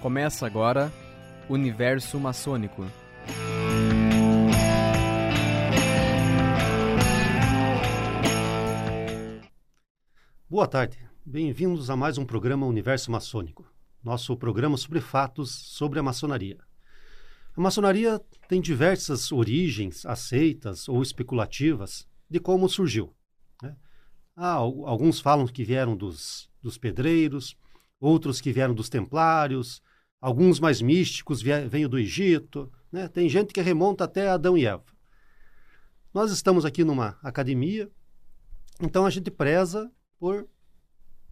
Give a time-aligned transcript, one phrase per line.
[0.00, 0.92] Começa agora
[1.48, 2.86] Universo Maçônico.
[10.48, 13.66] Boa tarde, bem-vindos a mais um programa Universo Maçônico,
[14.00, 16.58] nosso programa sobre fatos sobre a maçonaria.
[17.56, 23.12] A maçonaria tem diversas origens aceitas ou especulativas de como surgiu.
[23.60, 23.74] Né?
[24.36, 27.56] Ah, alguns falam que vieram dos, dos pedreiros,
[28.00, 29.82] outros que vieram dos templários,
[30.20, 33.08] alguns mais místicos vêm do Egito, né?
[33.08, 34.84] tem gente que remonta até Adão e Eva.
[36.12, 37.90] Nós estamos aqui numa academia,
[38.80, 40.48] então a gente preza por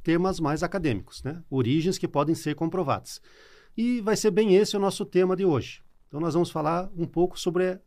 [0.02, 1.42] temas mais acadêmicos, né?
[1.50, 3.20] origens que podem ser comprovadas.
[3.76, 5.82] E vai ser bem esse o nosso tema de hoje.
[6.08, 7.80] Então nós vamos falar um pouco sobre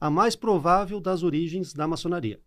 [0.00, 2.40] a mais provável das origens da maçonaria.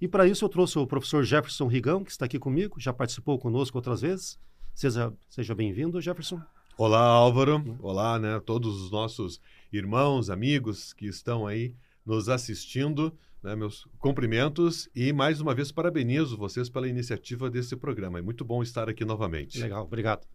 [0.00, 3.38] E para isso eu trouxe o professor Jefferson Rigão, que está aqui comigo, já participou
[3.38, 4.38] conosco outras vezes.
[4.74, 6.40] Seja, seja bem-vindo, Jefferson.
[6.82, 7.76] Olá, Álvaro.
[7.82, 9.38] Olá, né, todos os nossos
[9.70, 11.74] irmãos, amigos que estão aí
[12.06, 13.12] nos assistindo.
[13.42, 18.18] Né, meus cumprimentos e mais uma vez parabenizo vocês pela iniciativa desse programa.
[18.18, 19.60] É muito bom estar aqui novamente.
[19.60, 20.26] Legal, obrigado.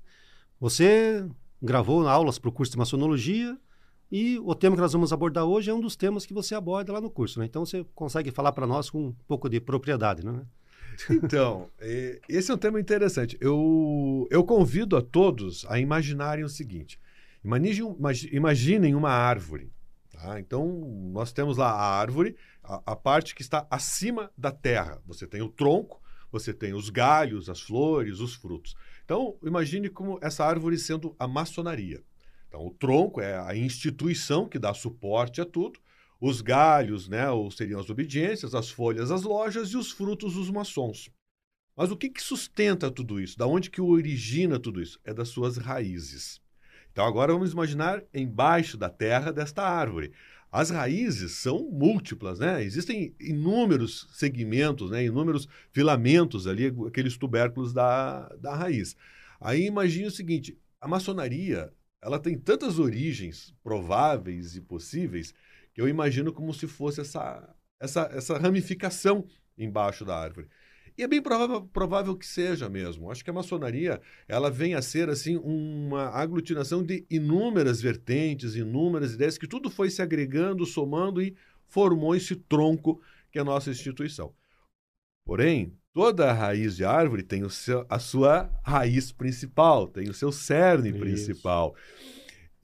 [0.60, 1.28] Você
[1.60, 3.58] gravou aulas para o curso de maçonologia
[4.12, 6.94] e o tema que nós vamos abordar hoje é um dos temas que você aborda
[6.94, 7.48] lá no curso, né?
[7.48, 10.46] Então você consegue falar para nós com um pouco de propriedade, né?
[11.10, 13.38] Então, é, esse é um tema interessante.
[13.40, 17.00] Eu, eu convido a todos a imaginarem o seguinte:
[18.32, 19.72] imaginem, uma árvore.
[20.12, 20.40] Tá?
[20.40, 20.68] Então,
[21.12, 25.02] nós temos lá a árvore, a, a parte que está acima da terra.
[25.06, 26.02] Você tem o tronco,
[26.32, 28.76] você tem os galhos, as flores, os frutos.
[29.04, 32.02] Então, imagine como essa árvore sendo a maçonaria.
[32.48, 35.80] Então, o tronco é a instituição que dá suporte a tudo,
[36.20, 40.50] os galhos, né, ou seriam as obediências, as folhas, as lojas e os frutos, os
[40.50, 41.10] maçons.
[41.76, 43.38] Mas o que, que sustenta tudo isso?
[43.38, 45.00] Da onde que origina tudo isso?
[45.04, 46.42] É das suas raízes.
[46.92, 50.14] Então agora vamos imaginar embaixo da terra desta árvore.
[50.50, 52.64] As raízes são múltiplas, né?
[52.64, 55.04] Existem inúmeros segmentos, né?
[55.04, 58.96] inúmeros filamentos ali, aqueles tubérculos da, da raiz.
[59.42, 65.34] Aí imagine o seguinte: a maçonaria ela tem tantas origens prováveis e possíveis
[65.76, 69.28] que eu imagino como se fosse essa, essa, essa ramificação
[69.58, 70.48] embaixo da árvore.
[70.98, 73.12] E é bem provável, provável que seja mesmo.
[73.12, 79.14] Acho que a maçonaria ela vem a ser assim uma aglutinação de inúmeras vertentes, inúmeras
[79.14, 81.36] ideias, que tudo foi se agregando, somando e
[81.68, 84.34] formou esse tronco que é a nossa instituição.
[85.26, 90.32] Porém, toda raiz de árvore tem o seu, a sua raiz principal, tem o seu
[90.32, 91.00] cerne Isso.
[91.00, 91.76] principal.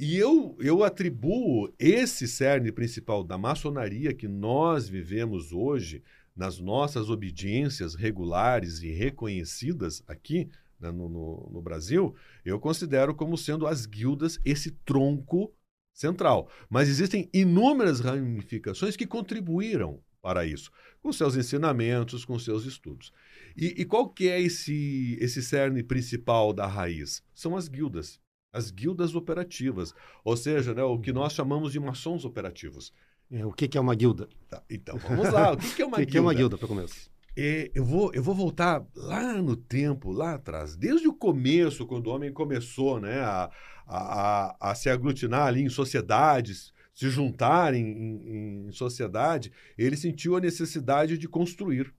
[0.03, 6.01] E eu, eu atribuo esse cerne principal da maçonaria que nós vivemos hoje,
[6.35, 13.37] nas nossas obediências regulares e reconhecidas aqui né, no, no, no Brasil, eu considero como
[13.37, 15.53] sendo as guildas esse tronco
[15.93, 16.49] central.
[16.67, 23.13] Mas existem inúmeras ramificações que contribuíram para isso, com seus ensinamentos, com seus estudos.
[23.55, 27.21] E, e, qual que é esse, esse cerne principal da raiz?
[27.35, 28.19] São as guildas,
[28.51, 32.93] as guildas operativas, ou seja, né, o que nós chamamos de maçons operativos.
[33.31, 34.27] É, o que, que, é uma guilda?
[34.49, 35.53] Tá, então, vamos lá.
[35.53, 36.09] O que, que é uma que guilda?
[36.09, 37.09] O que é uma guilda, para começar?
[37.35, 42.07] É, eu, vou, eu vou voltar lá no tempo, lá atrás, desde o começo, quando
[42.07, 43.49] o homem começou né, a,
[43.87, 50.41] a, a, se aglutinar ali em sociedades, se juntarem em, em sociedade, ele sentiu a
[50.41, 51.93] necessidade de construir.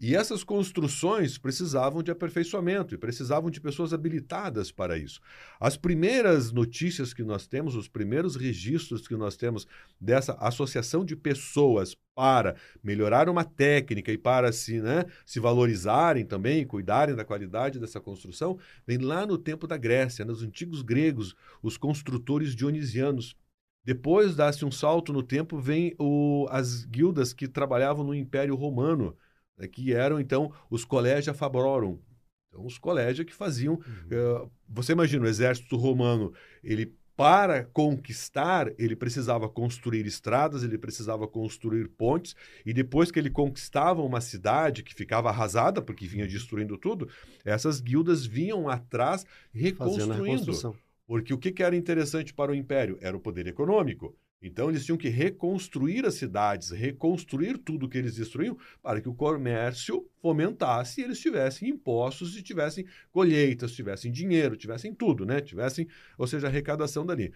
[0.00, 5.20] E essas construções precisavam de aperfeiçoamento e precisavam de pessoas habilitadas para isso.
[5.60, 9.66] As primeiras notícias que nós temos, os primeiros registros que nós temos
[10.00, 16.66] dessa associação de pessoas para melhorar uma técnica e para se, né, se valorizarem também,
[16.66, 21.76] cuidarem da qualidade dessa construção, vem lá no tempo da Grécia, nos antigos gregos, os
[21.76, 23.36] construtores dionisianos.
[23.84, 29.14] Depois dá-se um salto no tempo, vem o, as guildas que trabalhavam no Império Romano,
[29.60, 31.98] né, que eram então os collegia fabrorum.
[32.48, 33.74] Então, os colégios que faziam.
[33.74, 34.44] Uhum.
[34.44, 36.32] Uh, você imagina, o exército romano,
[36.64, 42.34] ele para conquistar, ele precisava construir estradas, ele precisava construir pontes,
[42.64, 46.30] e depois que ele conquistava uma cidade que ficava arrasada, porque vinha uhum.
[46.30, 47.10] destruindo tudo,
[47.44, 50.50] essas guildas vinham atrás reconstruindo.
[51.06, 52.96] Porque o que, que era interessante para o império?
[53.02, 54.16] Era o poder econômico.
[54.42, 59.14] Então eles tinham que reconstruir as cidades, reconstruir tudo que eles destruíam para que o
[59.14, 65.40] comércio fomentasse e eles tivessem impostos e tivessem colheitas, tivessem dinheiro, tivessem tudo, né?
[65.40, 67.32] Tivessem, ou seja, arrecadação dali.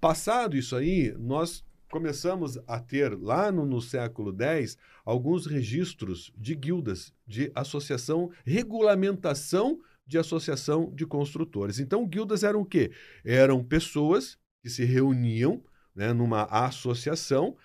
[0.00, 6.54] Passado isso aí, nós começamos a ter lá no, no século X alguns registros de
[6.54, 11.78] guildas, de associação, regulamentação de associação de construtores.
[11.78, 12.90] Então, guildas eram o quê?
[13.24, 15.62] Eram pessoas que se reuniam
[15.94, 17.56] né, numa associação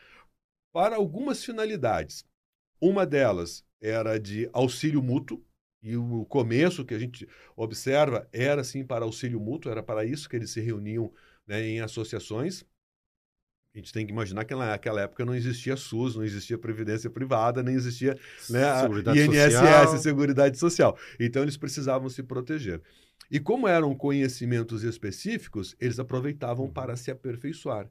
[0.73, 2.25] para algumas finalidades.
[2.81, 5.43] Uma delas era de auxílio mútuo,
[5.81, 10.27] e o começo que a gente observa era sim para auxílio mútuo, era para isso
[10.27, 11.13] que eles se reuniam
[11.45, 12.65] né, em associações.
[13.73, 17.61] A gente tem que imaginar que naquela época não existia SUS, não existia Previdência Privada,
[17.61, 18.17] nem existia
[18.49, 18.63] né,
[19.15, 19.97] INSS, social.
[19.99, 20.97] Seguridade Social.
[21.19, 22.81] Então eles precisavam se proteger.
[23.29, 27.87] E como eram conhecimentos específicos, eles aproveitavam para se aperfeiçoar.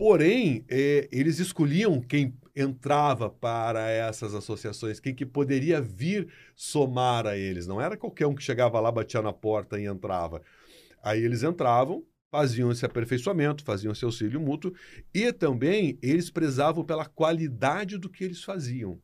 [0.00, 6.26] Porém, é, eles escolhiam quem entrava para essas associações, quem que poderia vir
[6.56, 7.66] somar a eles.
[7.66, 10.40] Não era qualquer um que chegava lá, batia na porta e entrava.
[11.02, 14.72] Aí eles entravam, faziam esse aperfeiçoamento, faziam esse auxílio mútuo
[15.12, 18.98] e também eles prezavam pela qualidade do que eles faziam.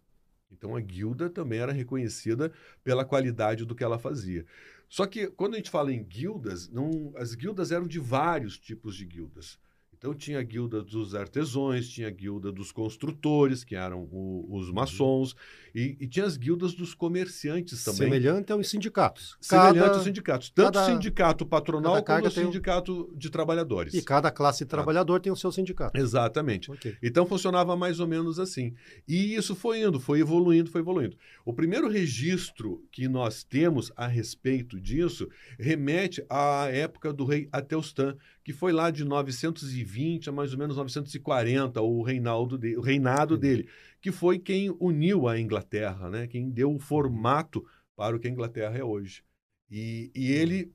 [0.51, 2.51] Então a guilda também era reconhecida
[2.83, 4.47] pela qualidade do que ela fazia.
[4.89, 8.97] Só que quando a gente fala em guildas, não, as guildas eram de vários tipos
[8.97, 9.59] de guildas.
[9.99, 14.69] Então tinha a guilda dos artesãos, tinha a guilda dos construtores, que eram o, os
[14.69, 14.75] uhum.
[14.75, 15.35] maçons,
[15.75, 17.99] e, e, tinha as guildas dos comerciantes também.
[17.99, 19.37] Semelhante aos sindicatos.
[19.41, 20.51] Semelhante cada, aos sindicatos.
[20.51, 23.93] Tanto cada, sindicato patronal quanto o sindicato de trabalhadores.
[23.95, 25.99] E cada classe de trabalhador tem o seu sindicato.
[25.99, 26.71] Exatamente.
[26.71, 26.97] Okay.
[27.03, 28.75] Então funcionava mais ou menos assim.
[29.07, 31.17] E isso foi indo, foi evoluindo, foi evoluindo.
[31.45, 35.29] O primeiro registro que nós temos a respeito disso
[35.59, 38.17] remete à época do rei Atelstan,
[38.47, 43.37] que foi lá de 920 a mais ou menos 940, o, reinaldo de, o reinado
[43.37, 43.69] dele,
[44.01, 46.29] que foi quem uniu a Inglaterra, né?
[46.29, 47.67] quem deu o formato
[47.97, 49.25] para o que a Inglaterra é hoje.
[49.69, 50.73] E, e ele,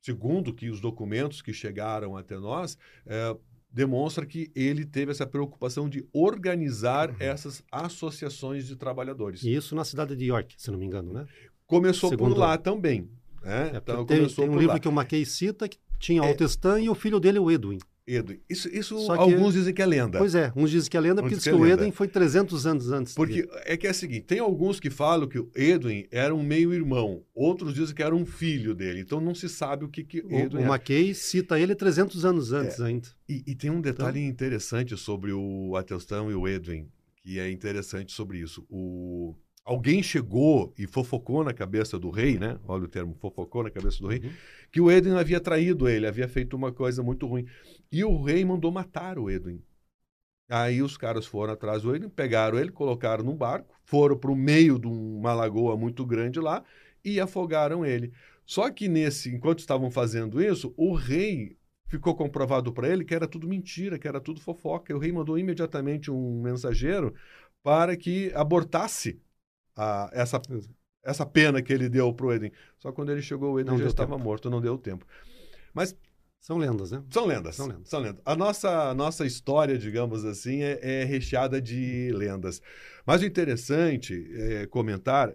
[0.00, 3.36] segundo que os documentos que chegaram até nós, é,
[3.68, 7.16] demonstra que ele teve essa preocupação de organizar uhum.
[7.18, 9.42] essas associações de trabalhadores.
[9.42, 11.26] E isso na cidade de York, se não me engano, né?
[11.66, 12.28] Começou Segundo...
[12.28, 13.10] por lá também.
[13.42, 13.72] Né?
[13.74, 14.78] É, então, tem, tem um livro lá.
[14.78, 16.26] que o Mackay cita que tinha é.
[16.26, 17.78] Altestan e o filho dele, o Edwin.
[18.04, 18.40] Edwin.
[18.50, 20.18] Isso, isso que, alguns dizem que é lenda.
[20.18, 22.66] Pois é, uns dizem que é lenda, porque diz que, é o Edwin foi 300
[22.66, 23.14] anos antes.
[23.14, 23.48] Porque dele.
[23.64, 27.22] é que é o seguinte, tem alguns que falam que o Edwin era um meio-irmão,
[27.32, 30.32] outros dizem que era um filho dele, então não se sabe o que, que o
[30.32, 32.84] Edwin O, o Mackay cita ele 300 anos antes é.
[32.84, 33.08] ainda.
[33.28, 34.30] E, e, tem um detalhe então...
[34.30, 36.88] interessante sobre o Atelstan e o Edwin,
[37.22, 38.66] que é interessante sobre isso.
[38.68, 42.58] O alguém chegou e fofocou na cabeça do rei, né?
[42.66, 44.30] Olha o termo, fofocou na cabeça do rei, uhum.
[44.70, 47.46] que o Edwin havia traído ele, havia feito uma coisa muito ruim.
[47.90, 49.62] E o rei mandou matar o Edwin.
[50.48, 54.36] Aí os caras foram atrás do Edwin, pegaram ele, colocaram num barco, foram para o
[54.36, 56.62] meio de uma lagoa muito grande lá
[57.04, 58.12] e afogaram ele.
[58.44, 61.56] Só que nesse, enquanto estavam fazendo isso, o rei
[61.86, 64.92] ficou comprovado para ele que era tudo mentira, que era tudo fofoca.
[64.92, 67.14] E o rei mandou imediatamente um mensageiro
[67.62, 69.20] para que abortasse
[69.76, 70.40] a, essa,
[71.04, 72.52] essa pena que ele deu para o Eden.
[72.78, 74.24] Só quando ele chegou, o Eden não já estava tempo.
[74.24, 75.06] morto, não deu tempo.
[75.74, 75.96] Mas
[76.40, 77.02] são lendas, né?
[77.08, 77.54] São lendas.
[77.54, 77.88] São lendas.
[77.88, 78.20] São lendas.
[78.24, 82.60] A nossa, a nossa história, digamos assim, é, é recheada de lendas.
[83.06, 85.32] Mas o interessante é, comentar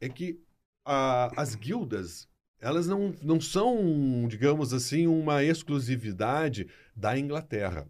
[0.00, 0.40] é que
[0.84, 2.28] a, as guildas,
[2.60, 6.66] elas não, não são, digamos assim, uma exclusividade
[6.96, 7.88] da Inglaterra.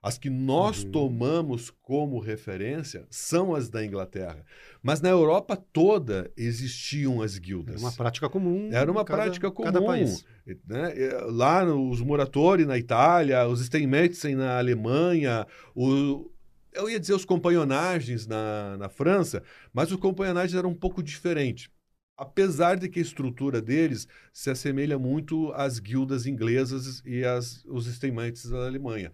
[0.00, 0.90] As que nós uhum.
[0.92, 4.44] tomamos como referência são as da Inglaterra.
[4.80, 7.76] Mas na Europa toda existiam as guildas.
[7.76, 8.68] Era uma prática comum.
[8.72, 9.72] Era uma cada, prática comum.
[9.72, 10.24] Cada país.
[10.46, 10.94] Né?
[11.26, 15.44] Lá os Muratori na Itália, os Steinmetzen na Alemanha,
[15.74, 16.30] o,
[16.72, 21.68] eu ia dizer os companhonagens na, na França, mas os companhonagens eram um pouco diferentes.
[22.16, 27.98] Apesar de que a estrutura deles se assemelha muito às guildas inglesas e às, os
[27.98, 29.12] da Alemanha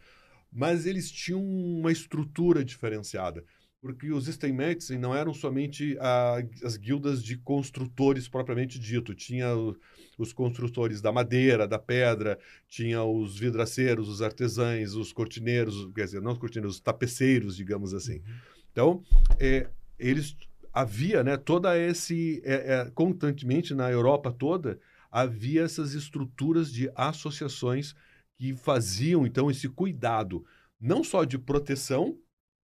[0.55, 3.45] mas eles tinham uma estrutura diferenciada,
[3.81, 9.77] porque os Steinmetzen não eram somente a, as guildas de construtores propriamente dito, tinha o,
[10.17, 16.23] os construtores da madeira, da pedra, tinha os vidraceiros, os artesãos, os cortineiros, quer dizer,
[16.23, 18.19] não os cortineiros, os tapeceiros, digamos assim.
[18.19, 18.35] Uhum.
[18.73, 19.03] Então,
[19.41, 19.69] é,
[19.99, 20.37] eles
[20.73, 24.81] havia, né, toda esse é, é, constantemente na Europa toda
[25.11, 27.95] havia essas estruturas de associações
[28.37, 30.45] que faziam então esse cuidado
[30.81, 32.19] não só de proteção,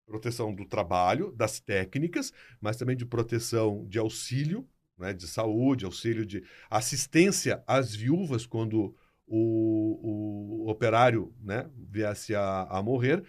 [0.07, 6.25] proteção do trabalho, das técnicas, mas também de proteção de auxílio, né, de saúde, auxílio
[6.25, 8.95] de assistência às viúvas quando
[9.27, 13.23] o, o operário né, viesse a, a morrer,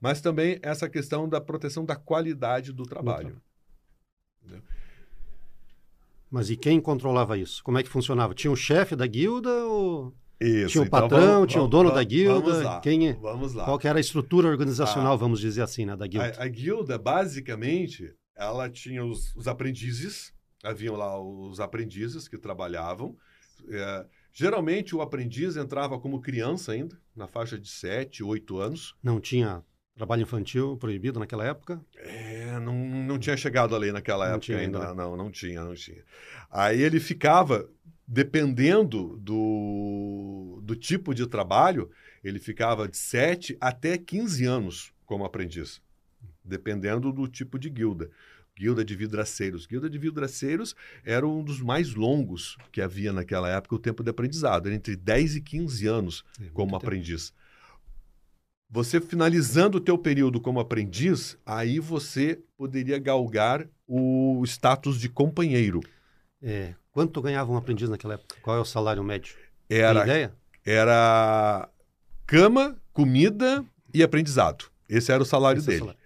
[0.00, 3.40] mas também essa questão da proteção da qualidade do trabalho.
[6.30, 7.62] Mas e quem controlava isso?
[7.62, 8.34] Como é que funcionava?
[8.34, 10.12] Tinha o chefe da guilda ou
[10.46, 12.40] isso, tinha o então patrão, vamos, tinha o dono vamos, da guilda.
[12.40, 13.64] Vamos lá, quem é, vamos lá.
[13.64, 16.34] Qual era a estrutura organizacional, ah, vamos dizer assim, né, da guilda?
[16.38, 20.32] A, a, guilda, basicamente, ela tinha os, os aprendizes,
[20.62, 23.16] haviam lá os aprendizes que trabalhavam.
[23.68, 28.94] É, geralmente o aprendiz entrava como criança ainda, na faixa de 7, 8 anos.
[29.02, 29.62] Não tinha
[29.94, 31.80] trabalho infantil proibido naquela época?
[31.96, 34.78] É, não, não tinha chegado a lei naquela Não época ainda.
[34.78, 34.94] ainda, né?
[34.94, 36.02] Não, não tinha, não tinha.
[36.50, 37.68] Aí ele ficava,
[38.06, 41.90] dependendo do, do tipo de trabalho,
[42.22, 45.80] ele ficava de 7 até 15 anos como aprendiz,
[46.44, 48.10] dependendo do tipo de guilda.
[48.56, 49.66] Guilda de vidraceiros.
[49.66, 54.10] Guilda de vidraceiros era um dos mais longos que havia naquela época, o tempo de
[54.10, 56.76] aprendizado, era entre 10 e 15 anos É, como tempo.
[56.76, 57.32] aprendiz.
[58.70, 65.80] Você finalizando o teu período como aprendiz, aí você poderia galgar o status de companheiro.
[66.40, 68.36] É, quanto ganhava um aprendiz naquela época?
[68.40, 69.34] Qual é o salário médio?
[69.68, 70.32] Tem Era, ideia?
[70.64, 71.68] era
[72.26, 74.66] cama, comida e aprendizado.
[74.88, 75.80] Esse era o salário Esse é o dele.
[75.80, 76.00] salário.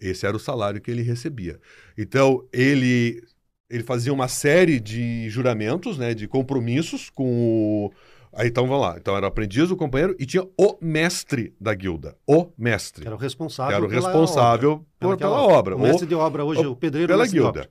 [0.00, 1.58] Esse era o salário que ele recebia.
[1.96, 3.20] Então, ele,
[3.68, 7.92] ele fazia uma série de juramentos, né, de compromissos com o.
[8.32, 8.96] Aí, então, vamos lá.
[8.96, 12.16] Então, era o aprendiz, o companheiro, e tinha o mestre da guilda.
[12.26, 13.04] O mestre.
[13.06, 14.84] Era o responsável era o pela responsável obra.
[14.84, 15.74] por, Pelaquela pela obra.
[15.74, 17.68] O o- mestre de obra hoje, o- o pedreiro pela guilda.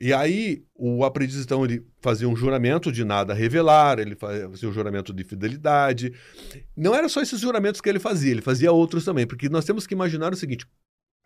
[0.00, 4.72] E aí, o aprendiz, então, ele fazia um juramento de nada revelar, ele fazia um
[4.72, 6.14] juramento de fidelidade.
[6.74, 9.86] Não era só esses juramentos que ele fazia, ele fazia outros também, porque nós temos
[9.86, 10.66] que imaginar o seguinte: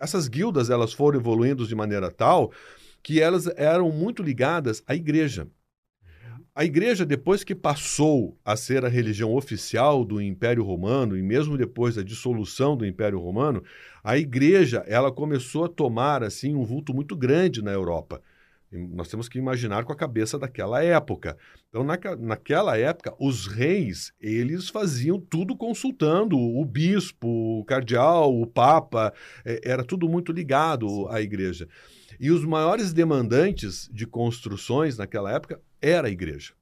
[0.01, 2.53] essas guildas, elas foram evoluindo de maneira tal
[3.01, 5.47] que elas eram muito ligadas à igreja.
[6.55, 11.59] A igreja, depois que passou a ser a religião oficial do Império Romano, e mesmo
[11.59, 13.63] depois da dissolução do Império Romano,
[14.03, 18.23] a igreja ela começou a tomar assim um vulto muito grande na Europa.
[18.77, 21.37] Nós temos que imaginar com a cabeça daquela época.
[21.69, 28.47] Então, naca- naquela época, os reis, eles faziam tudo consultando o bispo, o cardeal, o
[28.47, 29.13] papa,
[29.45, 31.69] eh, era tudo muito ligado à igreja.
[32.19, 36.55] E os maiores demandantes de construções naquela época era a igreja.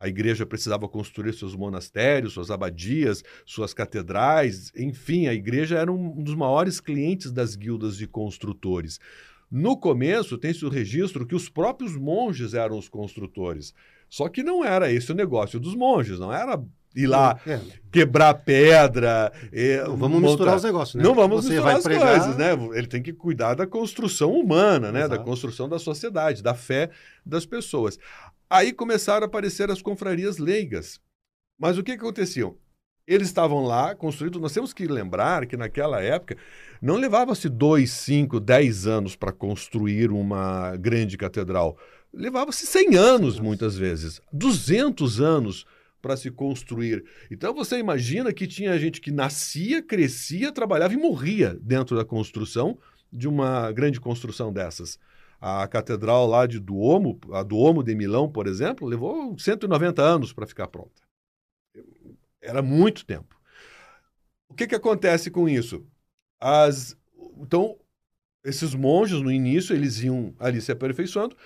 [0.00, 6.22] A igreja precisava construir seus monastérios, suas abadias, suas catedrais, enfim, a igreja era um
[6.22, 9.00] dos maiores clientes das guildas de construtores.
[9.56, 13.72] No começo, tem-se o registro que os próprios monges eram os construtores.
[14.10, 16.60] Só que não era esse o negócio dos monges, não era
[16.96, 17.60] ir lá É,
[17.92, 19.32] quebrar pedra.
[19.86, 21.04] não vamos montar- misturar os negócios, né?
[21.04, 22.52] não vamos Você misturar vai as pregar, coisas, né?
[22.76, 25.00] Ele tem que cuidar da construção humana, né?
[25.06, 25.24] Da Exato.
[25.24, 26.90] construção da sociedade, da fé
[27.24, 27.96] das pessoas.
[28.50, 31.00] Aí começaram a aparecer as confrarias leigas.
[31.56, 32.52] Mas o que, que acontecia?
[33.06, 34.40] Eles estavam lá construídos.
[34.40, 36.36] Nós temos que lembrar que naquela época
[36.80, 41.76] não levava-se dois, cinco, dez anos para construir uma grande catedral.
[42.12, 45.66] Levava-se 100 anos, muitas vezes, 200 anos
[46.00, 47.04] para se construir.
[47.30, 52.78] Então você imagina que tinha gente que nascia, crescia, trabalhava e morria dentro da construção
[53.12, 54.98] de uma grande construção dessas.
[55.40, 60.46] A catedral lá de Duomo, a Duomo de Milão, por exemplo, levou 190 anos para
[60.46, 61.03] ficar pronta.
[62.44, 63.34] Era muito tempo.
[64.48, 65.84] O que, que acontece com isso?
[66.40, 66.96] As,
[67.38, 67.76] então,
[68.44, 71.36] esses monges, no início, eles iam ali se aperfeiçoando,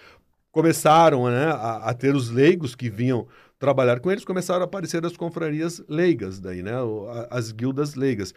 [0.50, 3.26] começaram né, a, a ter os leigos que vinham
[3.58, 6.72] trabalhar com eles, começaram a aparecer as confrarias leigas, daí, né,
[7.30, 8.34] as guildas leigas.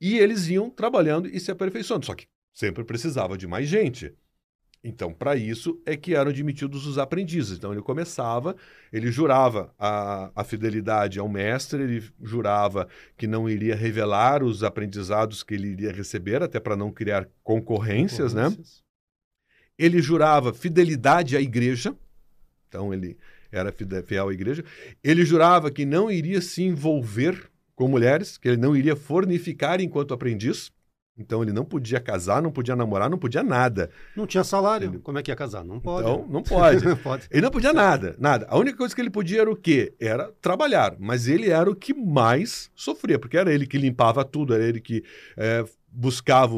[0.00, 4.14] E eles iam trabalhando e se aperfeiçoando, só que sempre precisava de mais gente.
[4.84, 7.56] Então, para isso é que eram admitidos os aprendizes.
[7.56, 8.56] Então, ele começava,
[8.92, 15.44] ele jurava a, a fidelidade ao mestre, ele jurava que não iria revelar os aprendizados
[15.44, 18.44] que ele iria receber, até para não criar concorrências, né?
[18.44, 18.82] Concorrências.
[19.78, 21.96] Ele jurava fidelidade à igreja,
[22.68, 23.16] então ele
[23.52, 23.72] era
[24.04, 24.64] fiel à igreja.
[25.02, 30.12] Ele jurava que não iria se envolver com mulheres, que ele não iria fornificar enquanto
[30.12, 30.72] aprendiz.
[31.18, 33.90] Então ele não podia casar, não podia namorar, não podia nada.
[34.16, 34.88] Não tinha salário.
[34.92, 35.62] Ele- Como é que ia casar?
[35.62, 36.08] Não pode.
[36.08, 36.82] Então não pode.
[36.86, 37.26] Não pode.
[37.30, 38.46] Ele não podia nada, nada.
[38.48, 39.92] A única coisa que ele podia era o quê?
[40.00, 40.96] Era trabalhar.
[40.98, 44.80] Mas ele era o que mais sofria, porque era ele que limpava tudo, era ele
[44.80, 45.04] que
[45.36, 45.64] eh,
[45.94, 46.54] buscava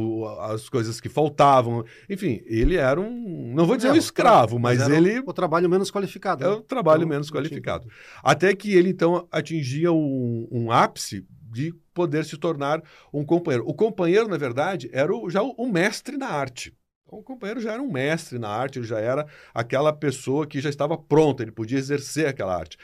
[0.53, 1.85] as coisas que faltavam.
[2.09, 3.53] Enfim, ele era um.
[3.55, 6.45] Não vou dizer É, um escravo, mas, o- ele O trabalho menos qualificado.
[6.45, 6.53] é né?
[6.55, 7.89] o trabalho Então, menos qualificado.
[8.23, 12.83] Até que ele, então, atingia um, um ápice de poder se tornar
[13.13, 13.65] um companheiro.
[13.67, 16.77] O companheiro, na verdade, era o- já o, o mestre na arte.
[17.07, 20.61] Então, o companheiro já era um mestre na arte, ele já era aquela pessoa que
[20.61, 22.77] já estava pronta, ele podia exercer aquela arte.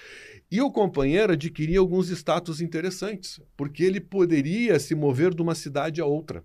[0.51, 6.01] E o companheiro adquiria alguns status interessantes, porque ele poderia se mover de uma cidade
[6.01, 6.45] a outra.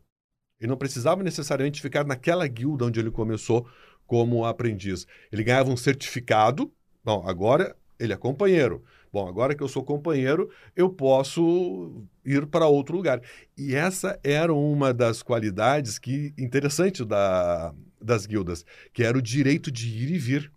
[0.59, 3.67] Ele não precisava necessariamente ficar naquela guilda onde ele começou
[4.07, 5.05] como aprendiz.
[5.31, 6.71] Ele ganhava um certificado.
[7.03, 8.83] Bom, agora ele é companheiro.
[9.15, 13.21] Bom, agora que eu sou companheiro, eu posso ir para outro lugar.
[13.57, 19.71] E essa era uma das qualidades que interessante da, das guildas, que era o direito
[19.71, 20.51] de ir e vir.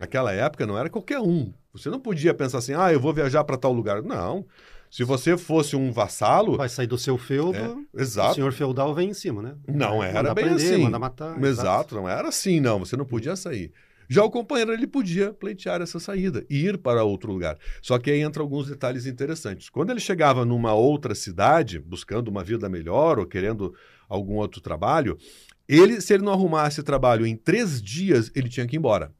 [0.00, 1.52] Naquela época não era qualquer um.
[1.70, 4.02] Você não podia pensar assim, ah, eu vou viajar para tal lugar.
[4.02, 4.46] Não.
[4.90, 6.56] Se você fosse um vassalo.
[6.56, 7.58] Vai sair do seu feudo,
[7.94, 8.30] é, exato.
[8.30, 9.54] o senhor feudal vem em cima, né?
[9.66, 10.82] Não era manda bem prender, assim.
[10.82, 11.32] Manda matar.
[11.32, 12.78] Exato, exato, não era assim, não.
[12.78, 13.70] Você não podia sair.
[14.08, 17.58] Já o companheiro ele podia pleitear essa saída e ir para outro lugar.
[17.82, 19.68] Só que aí entra alguns detalhes interessantes.
[19.68, 23.74] Quando ele chegava numa outra cidade, buscando uma vida melhor ou querendo
[24.08, 25.18] algum outro trabalho,
[25.68, 29.12] ele, se ele não arrumasse trabalho em três dias, ele tinha que ir embora.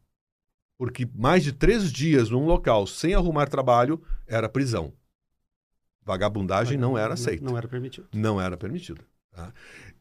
[0.78, 4.94] Porque mais de três dias num local sem arrumar trabalho era prisão.
[6.02, 7.44] Vagabundagem não era aceita.
[7.44, 8.08] Não, era permitido.
[8.14, 9.04] Não era permitido.
[9.30, 9.52] Tá?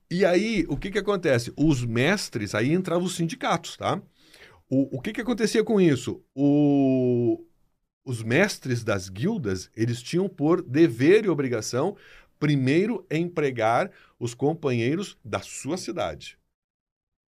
[0.10, 1.52] E aí, o que, que acontece?
[1.58, 4.02] Os mestres, aí entravam os sindicatos, tá?
[4.70, 6.22] O, o que, que acontecia com isso?
[6.36, 7.44] O,
[8.06, 11.96] os mestres das guildas, eles tinham por dever e obrigação,
[12.38, 16.38] primeiro, empregar os companheiros da sua cidade.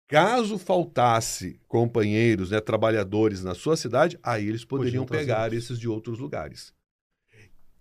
[0.08, 6.17] Caso faltasse companheiros, né, trabalhadores na sua cidade, aí eles poderiam pegar esses de outros
[6.17, 6.74] lugares.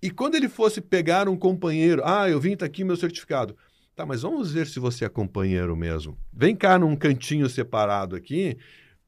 [0.02, 3.56] E quando ele fosse pegar um companheiro, ah, eu vim, tá aqui meu certificado.
[3.94, 6.18] Tá, mas vamos ver se você é companheiro mesmo.
[6.30, 8.58] Vem cá num cantinho separado aqui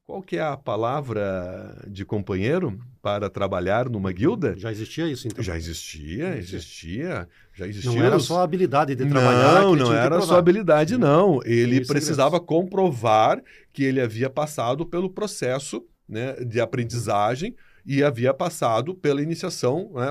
[0.08, 4.54] qual que é a palavra de companheiro para trabalhar numa guilda?
[4.56, 5.44] Já existia isso, então?
[5.44, 7.28] Já existia, existia.
[7.52, 7.92] Já existia.
[7.92, 9.60] Não era só a habilidade de trabalhar.
[9.60, 11.40] Não, não era só habilidade, não.
[11.44, 18.94] Ele precisava comprovar que ele havia passado pelo processo né, de aprendizagem e havia passado
[18.94, 20.08] pela iniciação, né,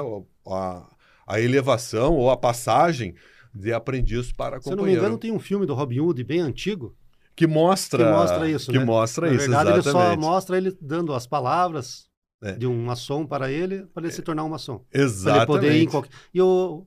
[0.48, 0.86] a,
[1.26, 3.16] a elevação ou a passagem
[3.52, 4.70] de aprendiz para companheiro.
[4.70, 6.96] Se não me engano, tem um filme do Robin Hood bem antigo,
[7.38, 8.72] que mostra, que mostra isso.
[8.72, 8.84] Que né?
[8.84, 10.12] mostra Na isso, verdade, exatamente.
[10.12, 12.10] ele só mostra ele dando as palavras
[12.44, 12.52] É.
[12.54, 14.84] de um maçom para ele, para ele se tornar um maçom.
[14.94, 15.40] Exatamente.
[15.40, 16.12] ele poder ir em qualquer...
[16.34, 16.86] E o,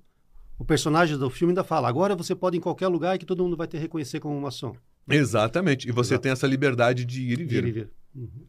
[0.59, 3.43] o personagem do filme ainda fala, agora você pode ir em qualquer lugar que todo
[3.43, 4.75] mundo vai te reconhecer como um maçom.
[5.09, 5.89] Exatamente.
[5.89, 6.23] E você Exato.
[6.23, 7.65] tem essa liberdade de ir e vir.
[7.65, 7.91] Ir e vir.
[8.15, 8.47] Uhum.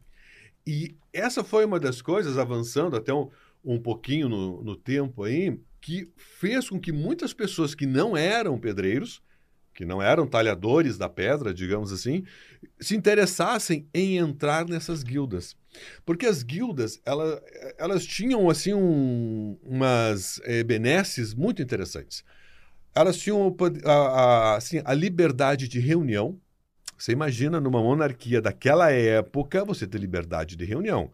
[0.66, 3.28] E essa foi uma das coisas, avançando até um,
[3.64, 8.58] um pouquinho no, no tempo aí, que fez com que muitas pessoas que não eram
[8.58, 9.20] pedreiros,
[9.74, 12.24] que não eram talhadores da pedra, digamos assim,
[12.78, 15.56] se interessassem em entrar nessas guildas.
[16.04, 17.42] Porque as guildas, ela,
[17.78, 22.22] elas tinham, assim, um, umas eh, benesses muito interessantes.
[22.94, 26.38] Elas tinham a, a, assim, a liberdade de reunião.
[26.98, 31.10] Você imagina, numa monarquia daquela época, você ter liberdade de reunião.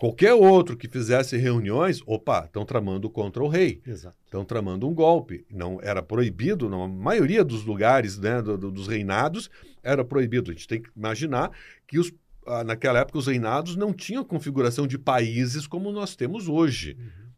[0.00, 3.82] Qualquer outro que fizesse reuniões, opa, estão tramando contra o rei
[4.24, 5.44] estão tramando um golpe.
[5.50, 9.50] Não era proibido, na maioria dos lugares né, do- do- dos reinados
[9.82, 10.50] era proibido.
[10.50, 11.50] A gente tem que imaginar
[11.86, 12.10] que os,
[12.46, 16.96] ah, naquela época os reinados não tinham configuração de países como nós temos hoje.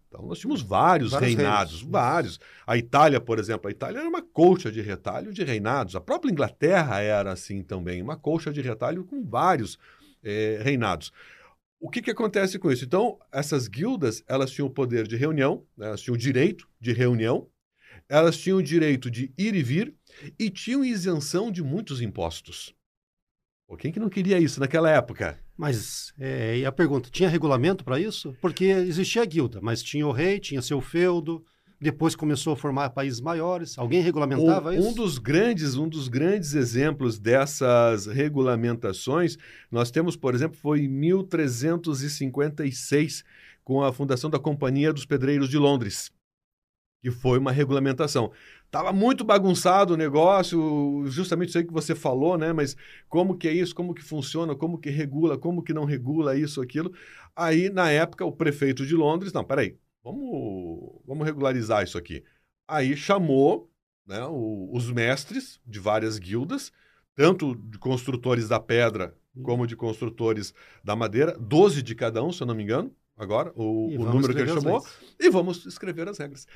[0.09, 1.91] Então nós tínhamos vários, Vários reinados, reinos.
[1.91, 2.41] vários.
[2.65, 5.97] A Itália, por exemplo, a Itália era uma colcha de retalho de reinados.
[5.97, 9.79] A própria Inglaterra era assim também, uma colcha de retalho com vários
[10.23, 11.11] eh, reinados.
[11.83, 12.85] O que, que acontece com isso?
[12.85, 15.89] Então, essas guildas, elas tinham o poder de reunião, né?
[15.89, 17.51] elas tinham o direito de reunião,
[18.09, 19.93] elas tinham o direito de ir e vir
[20.39, 22.73] e tinham isenção de muitos impostos.
[23.67, 25.37] Pô, quem que não queria isso naquela época?
[25.57, 28.33] Mas, é, e a pergunta, tinha regulamento para isso?
[28.41, 31.45] Porque existia a guilda, mas tinha o rei, tinha seu feudo,
[31.83, 33.77] depois começou a formar países maiores.
[33.77, 34.89] Alguém regulamentava um, isso?
[34.89, 39.37] um dos grandes, um dos grandes exemplos dessas regulamentações,
[39.71, 43.25] nós temos, por exemplo, foi em 1356,
[43.65, 46.13] com a fundação da Companhia dos Pedreiros de Londres,
[47.03, 48.31] que foi uma regulamentação.
[48.65, 52.53] Estava muito bagunçado o negócio, justamente isso aí que você falou, né?
[52.53, 52.77] Mas
[53.09, 56.63] como que é isso, como que funciona, como que regula, como que não regula isso,
[56.63, 56.93] aquilo.
[57.35, 62.23] Aí, na época, o prefeito de Londres, não, peraí, vamos, vamos regularizar isso aqui.
[62.67, 63.71] Aí chamou
[64.07, 66.73] né, o- os mestres de várias guildas,
[67.15, 70.53] tanto de construtores da pedra como de construtores
[70.85, 74.35] da madeira, 12 de cada um, se eu não me engano, agora, o, o número
[74.35, 74.81] que ele chamou,
[75.19, 76.47] e vamos escrever as regras.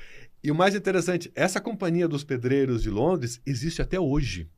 [0.43, 4.49] E o mais interessante, essa companhia dos pedreiros de Londres existe até hoje.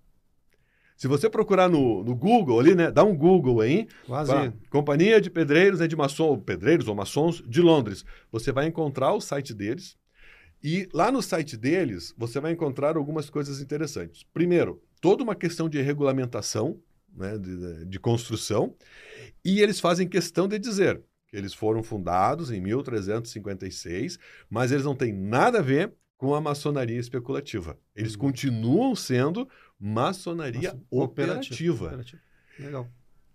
[0.99, 2.91] Se você procurar no, no Google ali, né?
[2.91, 3.88] Dá um Google aí.
[4.05, 4.51] Quase.
[4.69, 8.03] Companhia de Pedreiros, né, de maçom, pedreiros ou maçons de Londres.
[8.29, 9.97] Você vai encontrar o site deles.
[10.62, 14.25] E lá no site deles, você vai encontrar algumas coisas interessantes.
[14.33, 16.77] Primeiro, toda uma questão de regulamentação,
[17.15, 18.75] né, de, de construção.
[19.43, 24.95] E eles fazem questão de dizer que eles foram fundados em 1356, mas eles não
[24.95, 27.77] têm nada a ver com a maçonaria especulativa.
[27.95, 28.19] Eles Uhum.
[28.19, 29.47] continuam sendo
[29.79, 31.85] maçonaria operativa.
[31.85, 32.21] operativa.
[32.59, 32.87] Legal.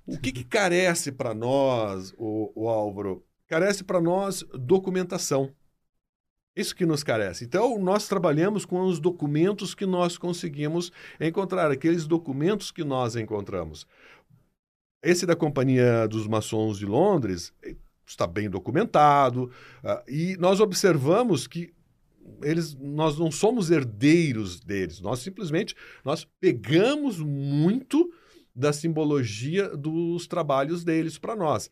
[0.06, 3.24] O que, que carece para nós, o, o Álvaro?
[3.46, 5.50] Carece para nós documentação.
[6.54, 7.44] Isso que nos carece.
[7.44, 13.86] Então, nós trabalhamos com os documentos que nós conseguimos encontrar, aqueles documentos que nós encontramos.
[15.02, 17.74] esse da Companhia dos Maçons de Londres eh,
[18.06, 19.50] está bem documentado,
[19.82, 21.74] uh, e nós observamos que
[22.42, 28.10] eles, nós não somos herdeiros deles, nós simplesmente nós pegamos muito
[28.54, 31.70] da simbologia dos trabalhos deles para nós.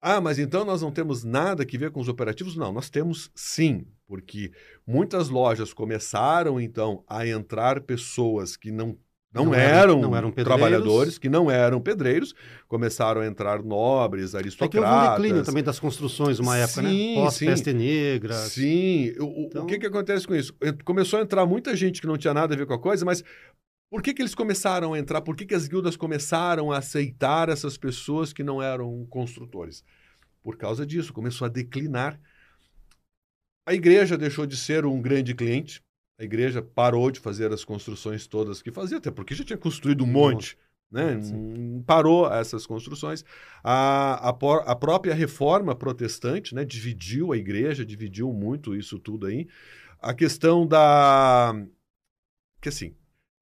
[0.00, 2.56] Ah, mas então nós não temos nada que ver com os operativos?
[2.56, 4.52] Não, nós temos sim, porque
[4.86, 8.96] muitas lojas começaram então a entrar pessoas que não
[9.36, 12.34] não, não eram, não eram trabalhadores, que não eram pedreiros,
[12.66, 14.78] começaram a entrar nobres, aristocratas.
[14.78, 16.90] É que houve um declínio também das construções uma época, né?
[16.90, 17.22] sim, né?
[17.22, 18.34] Pós-peste negra.
[18.34, 19.64] Sim, o, então...
[19.64, 20.54] o que, que acontece com isso?
[20.84, 23.22] Começou a entrar muita gente que não tinha nada a ver com a coisa, mas
[23.90, 25.20] por que, que eles começaram a entrar?
[25.20, 29.84] Por que, que as guildas começaram a aceitar essas pessoas que não eram construtores?
[30.42, 32.20] Por causa disso, começou a declinar.
[33.66, 35.82] A igreja deixou de ser um grande cliente,
[36.18, 40.04] a igreja parou de fazer as construções todas que fazia, até porque já tinha construído
[40.04, 40.56] um monte.
[40.90, 41.20] Né?
[41.84, 43.24] Parou essas construções.
[43.62, 49.48] A, a, a, própria reforma protestante né, dividiu a igreja, dividiu muito isso tudo aí.
[50.00, 51.54] A questão da.
[52.60, 52.94] Que assim,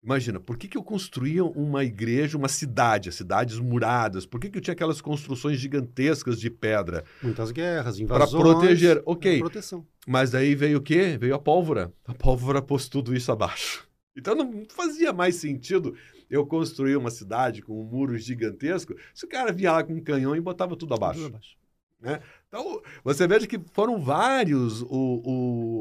[0.05, 4.27] Imagina, por que, que eu construía uma igreja, uma cidade, as cidades muradas?
[4.27, 7.05] Por que, que eu tinha aquelas construções gigantescas de pedra?
[7.23, 8.31] Muitas guerras, invasões.
[8.31, 9.03] Para proteger.
[9.07, 9.39] Ok.
[9.39, 9.87] Proteção.
[10.07, 11.17] Mas daí veio o quê?
[11.19, 11.91] Veio a pólvora.
[12.07, 13.89] A pólvora pôs tudo isso abaixo.
[14.17, 15.93] Então não fazia mais sentido
[16.31, 20.01] eu construir uma cidade com um muro gigantesco se o cara vinha lá com um
[20.01, 21.19] canhão e botava tudo abaixo.
[21.19, 21.57] Tudo abaixo.
[22.05, 22.21] Né?
[22.47, 25.23] Então, você veja que foram vários o,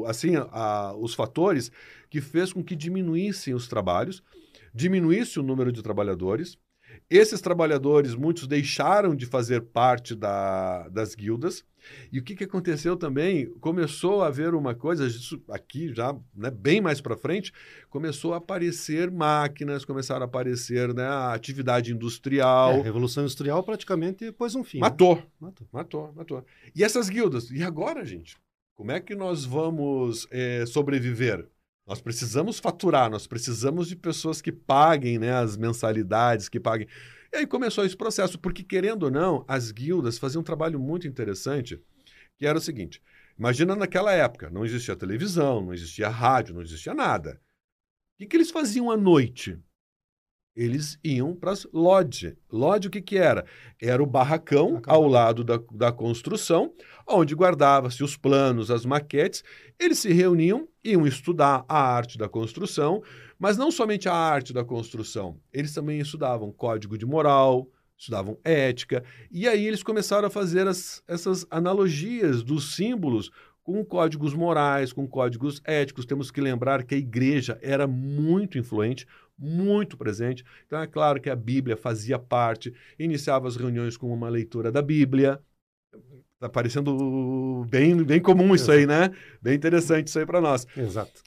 [0.00, 1.70] o, assim, a, os fatores
[2.08, 4.22] que fez com que diminuíssem os trabalhos,
[4.74, 6.58] diminuísse o número de trabalhadores.
[7.08, 11.64] Esses trabalhadores, muitos deixaram de fazer parte da, das guildas,
[12.10, 13.46] e o que, que aconteceu também?
[13.60, 17.52] Começou a haver uma coisa, isso aqui já né, bem mais para frente,
[17.90, 22.72] começou a aparecer máquinas, começaram a aparecer né, a atividade industrial.
[22.72, 24.78] É, a Revolução Industrial praticamente pôs um fim.
[24.78, 25.22] Matou, né?
[25.40, 26.44] matou, matou, matou.
[26.74, 27.50] E essas guildas?
[27.50, 28.36] E agora, gente?
[28.74, 31.46] Como é que nós vamos é, sobreviver?
[31.86, 36.88] Nós precisamos faturar, nós precisamos de pessoas que paguem né, as mensalidades, que paguem.
[37.32, 41.06] E aí começou esse processo, porque, querendo ou não, as guildas faziam um trabalho muito
[41.06, 41.78] interessante,
[42.38, 43.02] que era o seguinte:
[43.38, 47.40] imagina naquela época, não existia televisão, não existia rádio, não existia nada.
[48.14, 49.58] O que, que eles faziam à noite?
[50.56, 52.36] Eles iam para as lodge.
[52.50, 53.44] Lodge o que, que era?
[53.80, 56.72] Era o barracão ao lado da, da construção,
[57.08, 59.42] onde guardava-se os planos, as maquetes.
[59.78, 63.02] Eles se reuniam, iam estudar a arte da construção,
[63.38, 69.04] mas não somente a arte da construção, eles também estudavam código de moral, estudavam ética,
[69.30, 73.30] e aí eles começaram a fazer as, essas analogias dos símbolos
[73.62, 76.04] com códigos morais, com códigos éticos.
[76.04, 79.06] Temos que lembrar que a igreja era muito influente,
[79.38, 80.44] muito presente.
[80.66, 84.82] Então é claro que a Bíblia fazia parte, iniciava as reuniões com uma leitura da
[84.82, 85.40] Bíblia.
[86.34, 89.10] Está parecendo bem, bem comum isso aí, né?
[89.40, 90.66] Bem interessante isso aí para nós.
[90.76, 91.22] Exato.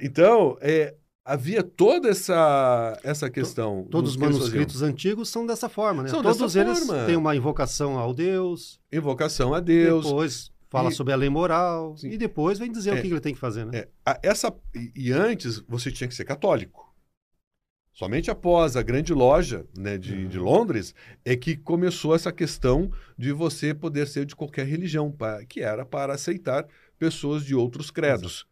[0.00, 0.94] Então, é,
[1.26, 3.86] havia toda essa, essa questão.
[3.90, 6.08] Todos os manuscritos antigos são dessa forma, né?
[6.08, 7.04] São Todos eles forma.
[7.04, 8.80] têm uma invocação ao Deus.
[8.92, 10.04] Invocação a Deus.
[10.04, 11.96] Depois fala e, sobre a lei moral.
[11.96, 12.10] Sim.
[12.10, 13.86] E depois vem dizer é, o que ele tem que fazer, né?
[14.06, 14.54] É, essa,
[14.94, 16.85] e, antes você tinha que ser católico.
[17.96, 20.28] Somente após a grande loja né, de, uhum.
[20.28, 25.42] de Londres é que começou essa questão de você poder ser de qualquer religião, pra,
[25.46, 28.46] que era para aceitar pessoas de outros credos.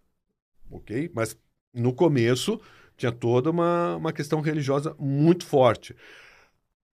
[0.70, 1.11] Ok?
[1.14, 1.37] Mas
[1.74, 2.59] no começo
[2.96, 5.94] tinha toda uma, uma questão religiosa muito forte.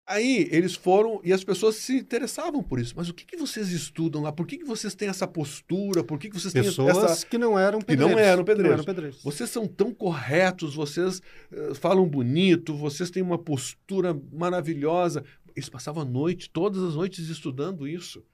[0.09, 2.95] Aí eles foram e as pessoas se interessavam por isso.
[2.97, 4.31] Mas o que, que vocês estudam lá?
[4.31, 6.03] Por que, que vocês têm essa postura?
[6.03, 7.25] Por que, que vocês pessoas têm essa...
[7.27, 8.15] que não eram pedreiros.
[8.15, 8.71] Que não eram pedreiros.
[8.71, 9.23] Não eram pedreiros.
[9.23, 15.23] Vocês são tão corretos, vocês uh, falam bonito, vocês têm uma postura maravilhosa.
[15.55, 18.25] Eles passavam a noite, todas as noites estudando isso.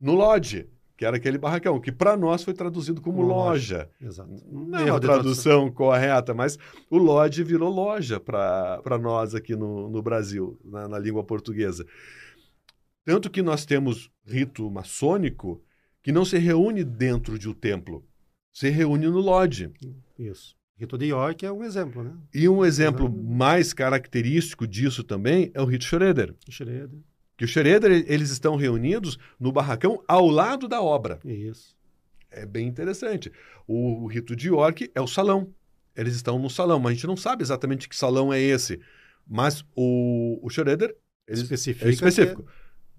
[0.00, 0.66] No Lodge
[0.98, 3.38] que era aquele barracão, que para nós foi traduzido como, loja.
[3.76, 3.90] loja.
[4.00, 4.30] Exato.
[4.50, 6.58] Não é a tradução correta, mas
[6.90, 11.86] o lodge virou loja para nós aqui no, no Brasil, na, na, língua portuguesa.
[13.04, 15.62] Tanto que nós temos rito maçônico
[16.02, 18.04] que não se reúne dentro de um templo,
[18.52, 19.70] se reúne no lodge.
[20.18, 20.56] Isso.
[20.76, 22.12] Rito de York é um exemplo, né?
[22.34, 26.34] E um exemplo mais característico disso também é o rito Schroeder.
[26.50, 26.90] Schroeder
[27.38, 31.20] que o Schroeder, eles estão reunidos no barracão ao lado da obra.
[31.24, 31.76] Isso.
[32.32, 33.32] É bem interessante.
[33.64, 35.54] O, o rito de York é o salão.
[35.94, 38.80] Eles estão no salão, mas a gente não sabe exatamente que salão é esse.
[39.24, 40.96] Mas o, o Schroeder
[41.28, 42.44] ele, é específico.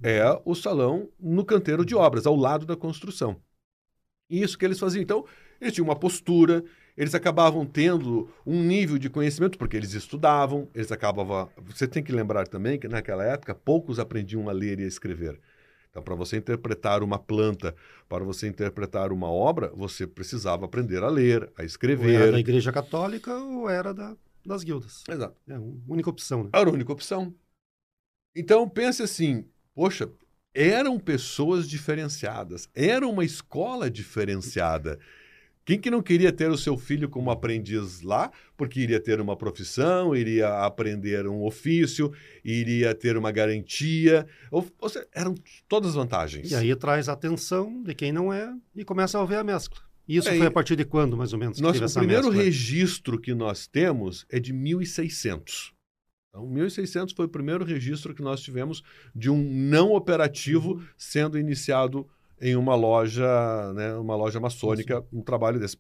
[0.02, 3.42] É o salão no canteiro de obras, ao lado da construção.
[4.30, 5.02] E isso que eles faziam.
[5.02, 5.26] Então,
[5.60, 6.64] eles tinham uma postura,
[7.00, 11.50] eles acabavam tendo um nível de conhecimento, porque eles estudavam, eles acabavam.
[11.66, 15.40] Você tem que lembrar também que naquela época poucos aprendiam a ler e a escrever.
[15.90, 17.74] Então, para você interpretar uma planta,
[18.10, 22.18] para você interpretar uma obra, você precisava aprender a ler, a escrever.
[22.18, 25.06] Ou era da Igreja Católica ou era da, das guildas.
[25.10, 25.38] Exato.
[25.48, 26.50] É a única opção, né?
[26.52, 27.34] Era a única opção.
[28.36, 30.12] Então, pense assim: poxa,
[30.54, 35.00] eram pessoas diferenciadas, era uma escola diferenciada.
[35.66, 39.36] Quem que não queria ter o seu filho como aprendiz lá, porque iria ter uma
[39.38, 42.12] profissão, iria aprender um ofício,
[42.44, 45.36] iria ter uma garantia, ou, ou seja, eram
[45.68, 46.50] todas vantagens.
[46.50, 49.80] E aí traz a atenção de quem não é e começa a ver a mescla.
[50.08, 51.58] Isso É, foi a partir de quando, mais ou menos?
[51.58, 52.44] que Nosso, o primeiro mescla?
[52.44, 55.72] registro que nós temos é de 1600.
[56.30, 58.82] Então, 1600 foi o primeiro registro que nós tivemos
[59.16, 60.84] de um não operativo Uhum.
[60.98, 62.08] sendo iniciado
[62.42, 65.78] em uma loja, né, uma loja maçônica, um trabalho desse.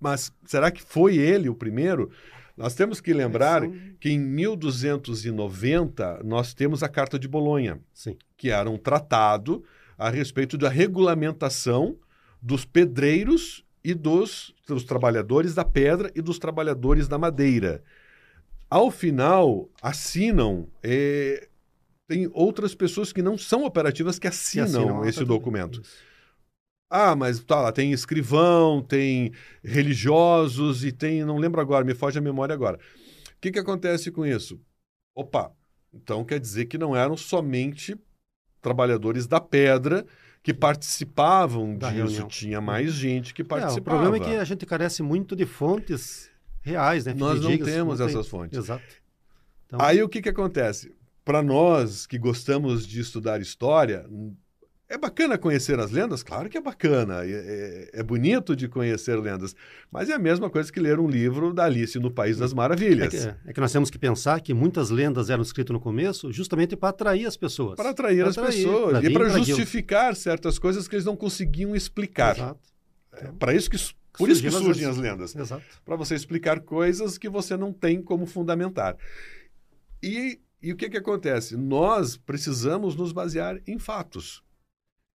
[0.00, 2.10] Mas será que foi ele o primeiro?
[2.56, 8.16] Nós temos que lembrar São- que em 1290 nós temos a Carta de Bolonha, Sim.
[8.36, 9.64] que era um tratado
[9.96, 11.96] a respeito da regulamentação
[12.40, 17.82] dos pedreiros e dos, dos trabalhadores da pedra e dos trabalhadores da madeira.
[18.68, 20.68] Ao final, assinam.
[20.82, 21.48] eh,
[22.06, 25.80] tem outras pessoas que não são operativas que assinam, assinam esse documento.
[25.80, 25.96] Isso.
[26.90, 31.24] Ah, mas tá lá, tem escrivão, tem religiosos e tem.
[31.24, 32.78] Não lembro agora, me foge a memória agora.
[32.78, 34.60] O que, que acontece com isso?
[35.14, 35.52] Opa,
[35.92, 37.96] então quer dizer que não eram somente
[38.60, 40.06] trabalhadores da pedra
[40.42, 42.28] que participavam Da disso, reunião.
[42.28, 43.80] tinha mais gente que É, participava.
[43.80, 47.14] o problema é que a gente carece muito de fontes reais, né?
[47.14, 48.06] Nós não temos tem.
[48.06, 48.58] essas fontes.
[48.58, 48.84] Exato.
[49.66, 50.94] Então, Aí o que, que acontece?
[51.24, 54.04] Para nós que gostamos de estudar história,
[54.88, 56.22] é bacana conhecer as lendas?
[56.22, 57.30] Claro que é bacana, é,
[57.94, 59.56] é- é bonito de conhecer lendas,
[59.90, 62.54] mas é a mesma coisa que ler um livro da Alice no País das é
[62.54, 63.08] Maravilhas.
[63.08, 66.76] que, é que nós temos que pensar que muitas lendas eram escritas no começo justamente
[66.76, 67.76] para atrair as pessoas.
[67.76, 71.16] Para atrair Pra as atrair, pessoas pra e para justificar certas coisas que eles não
[71.16, 72.36] conseguiam explicar.
[72.36, 72.60] Exato.
[73.38, 73.78] Para isso que
[74.18, 75.34] por isso que surgem as lendas.
[75.34, 75.62] Exato.
[75.84, 78.96] para você explicar coisas que você não tem como fundamentar.
[80.02, 81.56] E, e o que, que acontece?
[81.56, 84.42] Nós precisamos nos basear em fatos.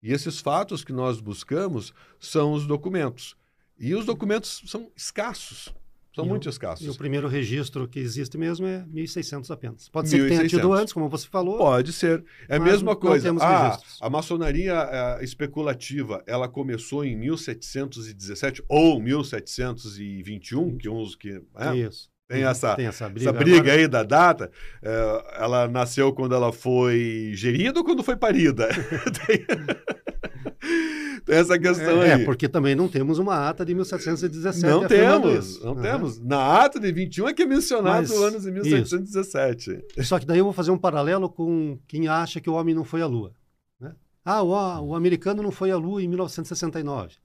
[0.03, 3.35] E esses fatos que nós buscamos são os documentos.
[3.79, 5.73] E os documentos são escassos.
[6.15, 6.97] São E o- muito E o escassos.
[6.97, 9.87] primeiro registro que existe mesmo é 1600 apenas.
[9.89, 10.51] Pode ser que tenha 1600.
[10.61, 11.57] tido antes, como você falou.
[11.59, 12.23] Pode ser.
[12.49, 13.31] É a mesma coisa.
[13.39, 21.33] Ah, a maçonaria eh, especulativa, ela começou em 1717 ou 1721, que uns que...
[21.55, 22.09] né, Isso.
[22.27, 23.29] Tem essa- Tem essa briga.
[23.29, 24.51] Essa briga aí da data,
[24.83, 28.67] eh, ela nasceu quando ela foi gerida ou quando foi parida?
[29.25, 29.45] tem...
[31.27, 32.25] essa questão É, aí.
[32.25, 35.65] porque também não temos uma ata de 1717 Não temos, isso.
[35.65, 35.81] não Aham.
[35.81, 36.19] temos.
[36.19, 39.85] Na ata de 21 é que é mencionado Mas, o ano de 1717.
[40.03, 42.83] Só que daí eu vou fazer um paralelo com quem acha que o homem não
[42.83, 43.31] foi à Lua.
[43.79, 43.93] né?
[44.25, 44.49] Ah, o,
[44.87, 47.15] o americano não foi à Lua em 1969.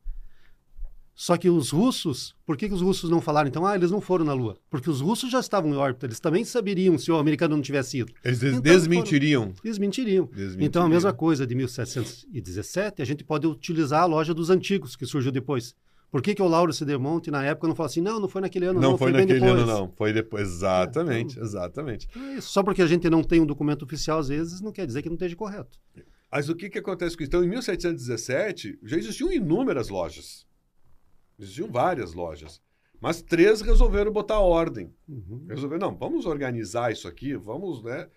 [1.14, 3.66] Só que os russos, por que, que os russos não falaram então?
[3.66, 4.56] Ah, eles não foram na Lua.
[4.70, 7.98] Porque os russos já estavam em órbita, eles também saberiam se o americano não tivesse
[7.98, 8.12] ido.
[8.24, 9.52] Eles des- Então, desmentiriam.
[9.62, 10.24] Eles mentiriam.
[10.26, 10.66] desmentiriam.
[10.66, 15.06] Então, a mesma coisa de 1717, a gente pode utilizar a loja dos antigos, que
[15.06, 15.74] surgiu depois.
[16.10, 18.66] Por que, que o Lauro Sidermonte, na época, não falou assim, não, não foi naquele
[18.66, 19.92] ano, Não, não, foi bem naquele ano, não.
[19.96, 20.46] Foi depois.
[20.46, 22.08] Exatamente, então- exatamente.
[22.14, 22.50] É isso.
[22.50, 25.08] Só porque a gente não tem um documento oficial, às vezes, não quer dizer que
[25.08, 25.78] não esteja correto.
[26.30, 27.28] Mas o que, que acontece com isso?
[27.30, 30.46] Então, em 1717, já existiam inúmeras lojas.
[31.38, 32.60] Existiam várias lojas.
[33.00, 34.92] Mas três resolveram botar ordem.
[35.08, 35.46] Uhum.
[35.48, 38.08] Resolveram, não, vamos organizar isso aqui, vamos né,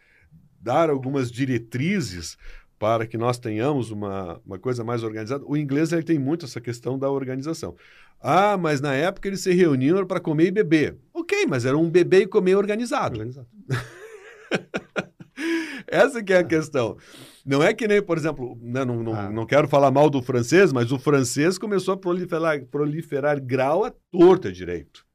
[0.62, 2.38] dar algumas diretrizes
[2.78, 5.44] para que nós tenhamos uma, uma coisa mais organizada.
[5.48, 7.76] O inglês ele tem muito essa questão da organização.
[8.22, 10.98] Ah, mas na época eles se reuniam para comer e beber.
[11.14, 13.16] Ok, mas era um beber e comer organizado.
[13.16, 13.48] Organizado.
[15.88, 16.98] Essa que é a questão.
[17.46, 19.30] Não é que nem, por exemplo, né, não, não, Ah.
[19.30, 23.94] não quero falar mal do francês, mas o francês começou a proliferar, proliferar grau à
[24.12, 25.06] torta direito.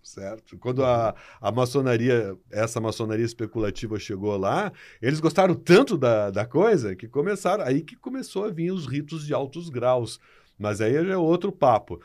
[0.00, 0.56] Certo?
[0.58, 6.94] Quando a, a maçonaria, essa maçonaria especulativa chegou lá, eles gostaram tanto da, da coisa
[6.94, 10.20] que começaram, aí que começou a vir os ritos de altos graus.
[10.58, 12.00] Mas aí já é outro papo.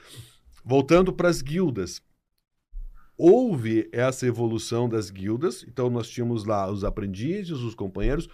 [0.65, 2.01] Voltando para as guildas.
[3.17, 8.29] Houve essa evolução das guildas, então nós tínhamos lá os aprendizes, os companheiros,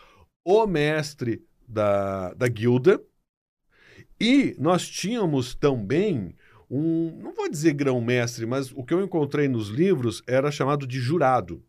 [0.45, 3.03] o mestre da, da guilda,
[4.19, 6.35] e nós tínhamos também
[6.69, 10.99] um, não vou dizer grão-mestre, mas o que eu encontrei nos livros era chamado de
[10.99, 11.63] jurado.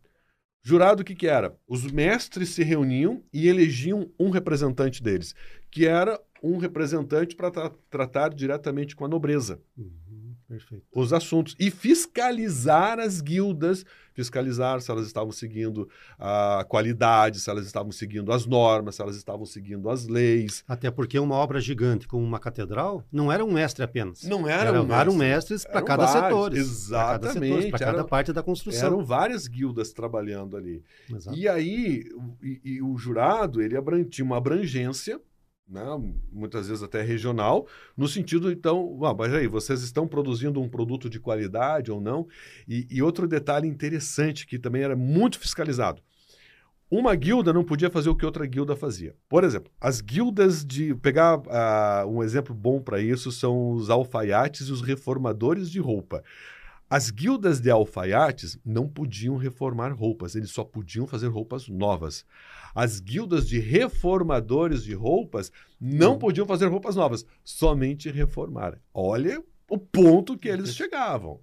[0.63, 1.57] Jurado o que, que era?
[1.67, 5.33] Os mestres se reuniam e elegiam um representante deles,
[5.71, 7.51] que era um representante para
[7.89, 9.61] tratar diretamente com a nobreza.
[9.77, 10.26] Uhum.
[10.47, 10.85] Perfeito.
[10.95, 17.65] os assuntos e fiscalizar as guildas, fiscalizar se elas estavam seguindo a qualidade, se elas
[17.65, 20.63] estavam seguindo as normas, se elas estavam seguindo as leis.
[20.67, 24.23] Até porque uma obra gigante como uma catedral não era um mestre apenas.
[24.23, 25.15] Não era Eram um mestre.
[25.17, 26.55] mestres para Eram cada vários, setor.
[26.57, 28.87] exatamente, Para cada, eram- parte da construção.
[28.87, 30.83] Eram várias guildas trabalhando ali.
[31.13, 31.37] Exato.
[31.37, 35.19] E aí, o- e, e o jurado, ele abran- tinha uma abrangência,
[35.67, 35.83] né,
[36.31, 41.09] muitas vezes até regional, no sentido, então, ah, mas aí, vocês estão produzindo um produto
[41.09, 42.27] de qualidade ou não?
[42.67, 46.01] E, e outro detalhe interessante, que também era muito fiscalizado.
[46.89, 49.13] Uma guilda não podia fazer o que outra guilda fazia.
[49.27, 50.95] Por exemplo, as guildas de.
[50.95, 56.23] Pegar ah, um exemplo bom para isso são os alfaiates e os reformadores de roupa.
[56.89, 62.25] As guildas de alfaiates não podiam reformar roupas, eles só podiam fazer roupas novas.
[62.73, 66.19] As guildas de reformadores de roupas não Hum.
[66.19, 68.79] podiam fazer roupas novas, somente reformar.
[68.93, 71.39] Olha o ponto que eles chegavam.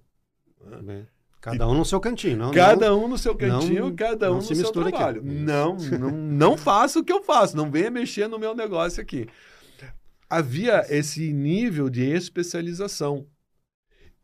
[0.81, 1.05] né?
[1.39, 2.37] Cada um no seu cantinho.
[2.37, 4.79] Não, Cada um no seu cantinho, não- cada um não no se seu aqui.
[4.89, 5.21] trabalho.
[5.23, 5.35] Isso.
[5.43, 9.27] Não, não, não faça o que eu faço, não venha mexer no meu negócio aqui.
[10.27, 13.27] Havia esse nível de especialização.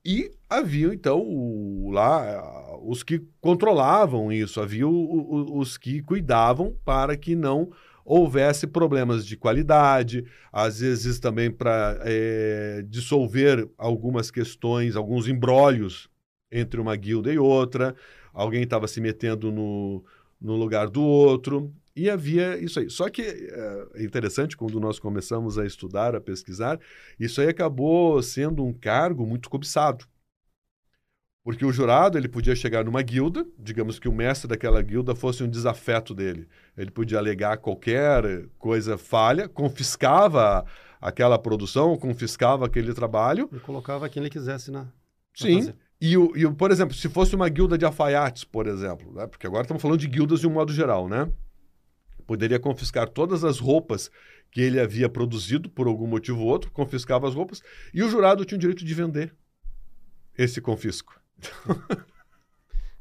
[0.03, 6.75] E havia, então, o- lá os que controlavam isso, havia o- o- os que cuidavam
[6.83, 7.71] para que não
[8.03, 11.99] houvesse problemas de qualidade, às vezes também para
[12.89, 16.09] dissolver algumas questões, alguns embrólios
[16.51, 17.95] entre uma guilda e outra,
[18.33, 20.03] alguém estava se metendo no,
[20.41, 22.89] no lugar do outro, e havia isso aí.
[22.89, 26.79] Só que eh, é interessante, quando nós começamos a estudar, a pesquisar,
[27.19, 30.05] isso aí acabou sendo um cargo muito cobiçado.
[31.43, 35.43] Porque o jurado ele podia chegar numa guilda, digamos que o mestre daquela guilda fosse
[35.43, 36.47] um desafeto dele.
[36.77, 40.63] Ele podia alegar qualquer coisa falha, confiscava
[41.01, 43.49] aquela produção, confiscava aquele trabalho.
[43.51, 44.85] E colocava quem ele quisesse na.
[45.33, 45.61] Sim.
[45.61, 45.75] fazer.
[45.99, 49.27] E, o, e por exemplo, se fosse uma guilda de alfaiates, por exemplo, né?
[49.27, 51.31] porque agora estamos falando de guildas de um modo geral, né?
[52.31, 54.09] Poderia confiscar todas as roupas
[54.49, 57.61] que ele havia produzido por algum motivo ou outro, confiscava as roupas,
[57.93, 59.35] e o jurado tinha o direito de vender
[60.37, 61.19] esse confisco.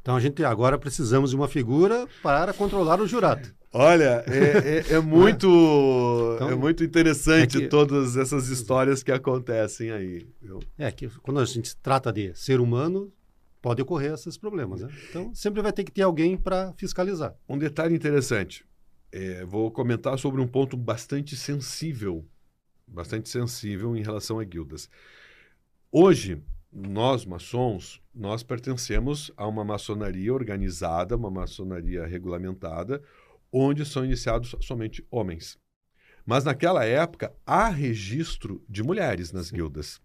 [0.02, 3.46] Então a gente agora precisamos de uma figura para controlar o jurado.
[3.70, 5.46] Olha, é, é- é muito,
[6.36, 10.26] Então, é muito interessante é que- todas essas histórias que acontecem aí.
[10.40, 10.58] viu?
[10.78, 13.12] É que quando a gente trata de ser humano,
[13.60, 14.80] pode ocorrer esses problemas.
[14.80, 14.88] Né?
[15.10, 17.34] Então sempre vai ter que ter alguém para fiscalizar.
[17.46, 18.64] Um detalhe interessante.
[19.12, 22.24] É, vou comentar sobre um ponto bastante sensível,
[22.86, 24.88] bastante sensível em relação a guildas.
[25.90, 26.40] Hoje,
[26.72, 33.02] nós maçons, nós pertencemos a uma maçonaria organizada, uma maçonaria regulamentada,
[33.52, 35.58] onde são iniciados somente homens.
[36.24, 40.00] Mas naquela época há registro de mulheres nas guildas.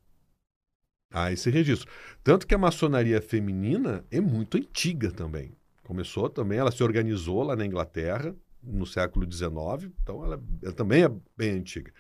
[1.14, 1.92] Há esse registro.
[2.24, 5.56] Tanto que a maçonaria feminina é muito antiga também.
[5.84, 11.04] Começou também, ela se organizou lá na Inglaterra, no século XIX, então ela, ela também
[11.04, 11.92] é bem antiga.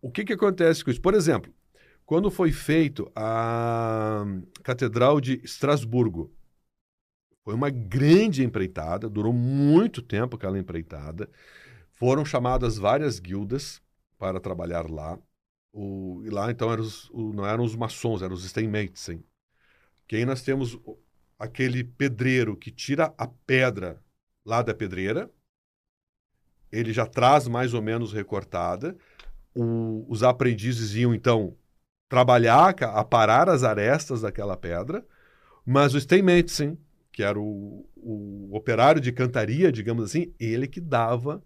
[0.00, 1.00] O que, que acontece com isso?
[1.00, 1.52] Por exemplo,
[2.04, 4.24] quando foi feito a
[4.62, 6.32] Catedral de Estrasburgo,
[7.44, 11.28] foi uma grande empreitada, durou muito tempo aquela empreitada.
[11.92, 13.82] Foram chamadas várias guildas
[14.18, 15.18] para trabalhar lá.
[15.72, 19.24] O, e lá, então, eram os, o- não eram os maçons, eram os Steinmetzen.
[20.08, 20.78] Que aí nós temos
[21.38, 24.02] aquele pedreiro que tira a pedra
[24.44, 25.30] lá da pedreira,
[26.72, 28.96] ele já traz mais ou menos recortada.
[29.54, 31.56] O- os aprendizes iam, então,
[32.08, 35.04] trabalhar, ca- aparar as arestas daquela pedra,
[35.64, 36.78] mas o Steinmetzen,
[37.12, 41.42] que era o, o operário de cantaria, digamos assim, ele que dava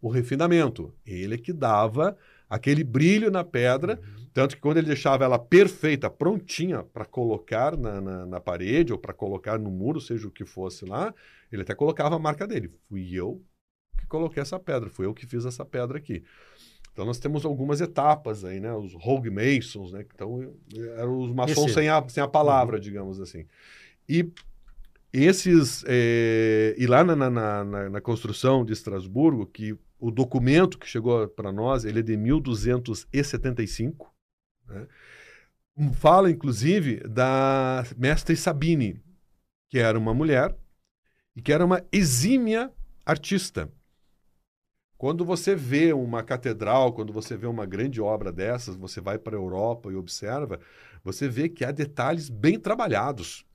[0.00, 2.16] o refinamento, ele que dava
[2.48, 4.00] aquele brilho na pedra,
[4.32, 8.98] tanto que quando ele deixava ela perfeita, prontinha para colocar na, na, na parede ou
[8.98, 11.14] para colocar no muro, seja o que fosse lá,
[11.52, 12.72] ele até colocava a marca dele.
[12.88, 13.42] Fui eu
[14.10, 16.22] coloquei essa pedra, fui eu que fiz essa pedra aqui.
[16.92, 18.74] Então nós temos algumas etapas aí, né?
[18.74, 20.04] Os Rogue Masons, né?
[20.14, 20.52] Então
[20.98, 23.46] eram os maçons Esse- sem a, sem a palavra, digamos assim.
[24.08, 24.30] E
[25.12, 30.78] esses eh, e lá na, na, na- na- na construção de Estrasburgo, que o documento
[30.78, 34.12] que chegou para nós ele é de 1275,
[34.68, 34.86] né?
[35.94, 39.00] fala inclusive da mestre Sabine,
[39.68, 40.56] que era uma mulher
[41.36, 42.70] e que era uma exímia
[43.04, 43.70] artista.
[45.00, 49.34] Quando você vê uma catedral, quando você vê uma grande obra dessas, você vai para
[49.34, 50.60] a Europa e observa,
[51.02, 53.46] você vê que há detalhes bem trabalhados,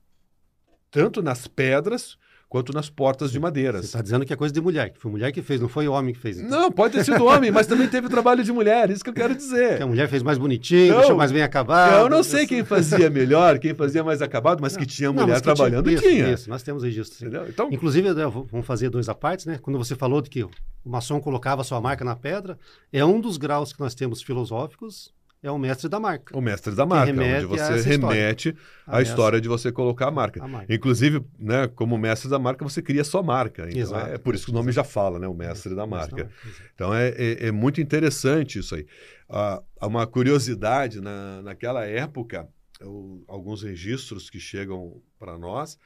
[0.90, 2.18] tanto nas pedras
[2.48, 3.84] quanto nas portas de Você madeiras.
[3.84, 6.14] está dizendo que é coisa de mulher, que foi mulher que fez, não foi homem
[6.14, 6.38] que fez.
[6.38, 6.60] Então.
[6.60, 9.34] Não, pode ter sido homem, mas também teve trabalho de mulher, isso que eu quero
[9.34, 9.82] Que dizer.
[9.82, 12.02] a mulher fez mais bonitinho, Não, deixou mais bem acabado.
[12.04, 15.14] Eu não sei Isso- quem fazia melhor, quem fazia mais acabado, mas que tinha Não,
[15.14, 16.32] mulher mas que tinha- trabalhando, isso, tinha.
[16.32, 17.18] Isso, nós temos registro.
[17.18, 17.24] sim.
[17.26, 17.46] Entendeu?
[17.48, 19.58] Então, Inclusive, vamos fazer dois apartes, né?
[19.60, 20.50] Quando você falou de que o
[20.84, 22.56] maçom colocava sua marca na pedra,
[22.92, 25.12] é um dos graus que nós temos filosóficos,
[25.42, 26.36] é o mestre da marca.
[26.36, 27.82] o mestre da marca, onde você história.
[27.82, 28.56] remete
[28.86, 30.42] A a essa- história de você colocar a marca.
[30.42, 30.74] A marca.
[30.74, 33.66] Inclusive, né, como mestre da marca, você cria sua marca.
[33.68, 34.10] Então, Exato.
[34.12, 35.28] é por isso que o nome já fala, né?
[35.28, 36.22] O mestre da marca.
[36.22, 36.34] exato.
[36.74, 38.86] Então é, é- é muito interessante isso aí.
[39.28, 42.48] Ah, há uma curiosidade, na, naquela época,
[42.82, 45.78] o- alguns registros que chegam para nós,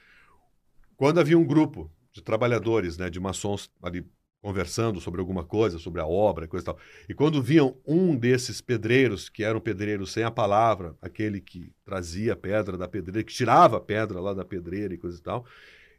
[0.97, 4.05] quando havia um grupo de trabalhadores, né, de maçons ali
[4.43, 6.79] conversando sobre alguma coisa, sobre a obra, coisa e tal,
[7.09, 11.73] e quando viam um desses pedreiros, que era um pedreiro sem a palavra, aquele que
[11.85, 15.23] trazia a pedra da pedreira, que tirava a pedra lá da pedreira e coisa e
[15.23, 15.45] tal,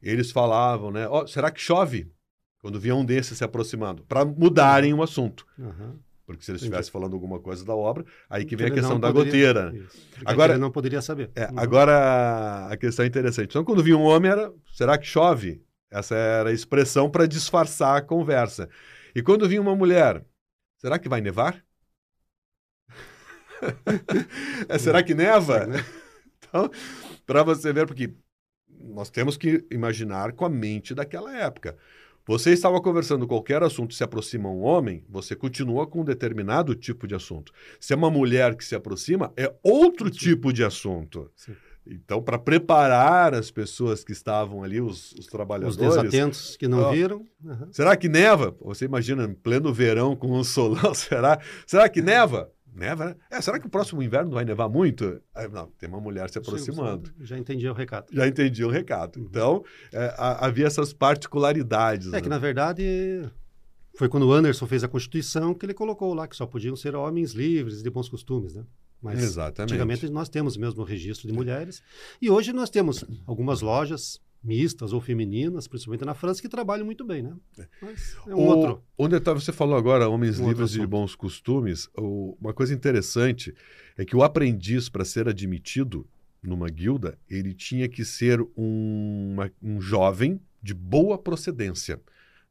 [0.01, 2.11] eles falavam, né, ó, será que chove?
[2.59, 5.45] Quando via um desses se aproximando, para mudarem o assunto.
[5.59, 5.95] Aham.
[6.25, 9.11] Porque se eles estivessem falando alguma coisa da obra, aí que vem a questão da
[9.11, 9.85] poderia- goteira.
[10.23, 11.29] Agora- ele não poderia saber.
[11.35, 11.59] É, Uhum.
[11.59, 13.49] agora a questão é interessante.
[13.49, 15.61] Então, quando vinha um homem, era será que chove?
[15.91, 18.69] Essa era a expressão para disfarçar a conversa.
[19.13, 20.25] E quando vinha uma mulher,
[20.77, 21.63] será que vai nevar?
[24.67, 25.67] É, será que neva?
[26.43, 26.69] Então,
[27.25, 28.13] para você ver, porque
[28.67, 31.77] nós temos que imaginar com a mente daquela época.
[32.25, 37.07] Você estava conversando qualquer assunto, se aproxima um homem, você continua com um determinado tipo
[37.07, 37.53] de assunto.
[37.79, 41.31] Se é uma mulher que se aproxima, é outro tipo de assunto.
[41.35, 41.55] Sim.
[41.85, 45.77] Então, para preparar as pessoas que estavam ali, os, os Os trabalhadores.
[45.77, 46.91] desatentos que não Ó.
[46.91, 47.25] viram.
[47.45, 47.69] aham.
[47.71, 48.55] Será que neva?
[48.61, 51.39] Você imagina, em pleno verão, com um solão, será?
[51.65, 52.51] Será que neva?
[52.73, 53.15] Neva, né?
[53.29, 55.19] É, será que o próximo inverno vai nevar muito?
[55.51, 57.11] Não, tem uma mulher se aproximando.
[57.19, 58.05] Já entendi o recado.
[58.13, 59.19] Já entendi o recado.
[59.19, 59.61] Então,
[59.91, 62.07] é, ha- havia essas particularidades.
[62.07, 62.21] É né?
[62.21, 63.29] que, na verdade,
[63.97, 66.95] foi quando o Anderson fez a Constituição que ele colocou lá que só podiam ser
[66.95, 68.63] homens livres de bons costumes, né?
[69.01, 69.71] Mas Exatamente.
[69.73, 71.81] antigamente nós temos mesmo o registro de mulheres.
[72.21, 77.05] E hoje nós temos algumas lojas mistas ou femininas, principalmente na França, que trabalham muito
[77.05, 77.35] bem, né?
[77.81, 78.83] Mas é um O- outro.
[78.97, 83.53] Onde tá- você falou agora, homens Um livres de bons costumes, o- uma coisa interessante
[83.97, 86.07] é que o aprendiz, para ser admitido
[86.41, 92.01] numa guilda, ele tinha que ser um, uma- um jovem de boa procedência,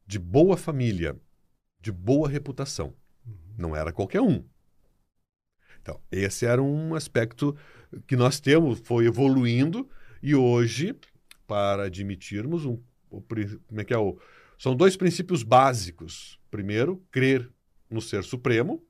[0.07, 1.17] de boa família,
[1.81, 2.93] de boa reputação.
[3.57, 4.43] Não era qualquer um.
[5.81, 7.55] Então, esse era um aspecto
[8.07, 9.89] que nós temos, foi evoluindo,
[10.21, 10.95] e hoje,
[11.47, 12.79] para admitirmos um,
[13.09, 14.17] o como é que é o,
[14.57, 16.39] são dois princípios básicos.
[16.51, 17.49] Primeiro, crer
[17.89, 18.83] no ser supremo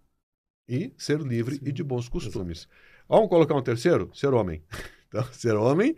[0.67, 2.67] e ser livre Sim, e de bons costumes.
[3.07, 4.11] Vamos colocar um terceiro?
[4.13, 4.63] Ser homem.
[5.13, 5.93] Então, ser homem,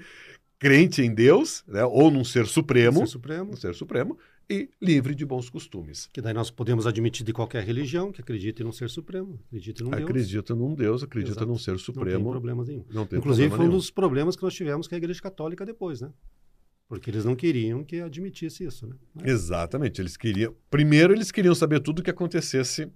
[0.57, 4.17] crente em Deus, né, ou num ser supremo, Ser Supremo, um ser supremo,
[4.49, 6.07] e livre de bons costumes.
[6.11, 9.89] que daí nós podemos admitir de qualquer religião que acredite num ser supremo, acredite num
[9.89, 10.03] Deus.
[10.03, 11.47] Acredita num Deus, acredita Exato.
[11.47, 12.29] num ser Não tem supremo.
[12.31, 12.85] problema nenhum.
[12.91, 13.77] Não tem Inclusive, problema foi um nenhum.
[13.79, 16.11] dos problemas que nós tivemos com a Igreja Católica depois, né?
[16.87, 18.95] Porque eles não queriam que admitisse isso, né?
[19.15, 19.99] Mas- Exatamente.
[20.01, 20.53] Eles queriam.
[20.69, 22.87] Primeiro, eles queriam saber tudo o que acontecesse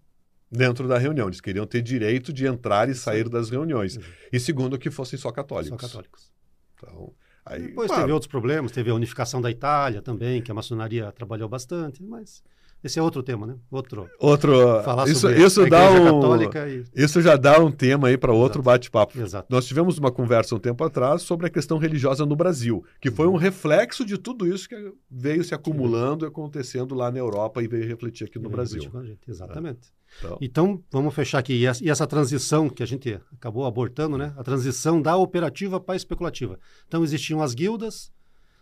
[0.51, 1.27] dentro da reunião.
[1.27, 3.95] Eles queriam ter direito de entrar e sair das reuniões.
[3.97, 4.13] Exato.
[4.31, 5.79] E segundo, que fossem só católicos.
[5.81, 6.31] Só católicos.
[6.75, 7.13] Então,
[7.49, 11.11] aí, Depois claro, teve outros problemas, teve a unificação da Itália também, que a maçonaria
[11.11, 12.43] trabalhou bastante, mas
[12.83, 13.55] esse é outro tema, né?
[13.71, 14.07] Outro.
[14.19, 14.83] outro.
[14.83, 16.03] Falar isso sobre isso a dá um.
[16.05, 16.83] Católica e...
[16.95, 19.19] Isso já dá um tema aí para outro bate-papo.
[19.19, 19.47] Exato.
[19.49, 23.27] Nós tivemos uma conversa um tempo atrás sobre a questão religiosa no Brasil, que foi
[23.27, 27.67] um reflexo de tudo isso que veio se acumulando e acontecendo lá na Europa e
[27.67, 28.81] veio refletir aqui no Brasil.
[29.27, 29.91] Exatamente.
[30.20, 31.53] Então, Então, vamos fechar aqui.
[31.53, 34.34] E essa, e essa transição que a gente acabou abortando, né?
[34.38, 36.59] A transição da operativa para a especulativa.
[36.88, 38.11] Então, existiam as guildas,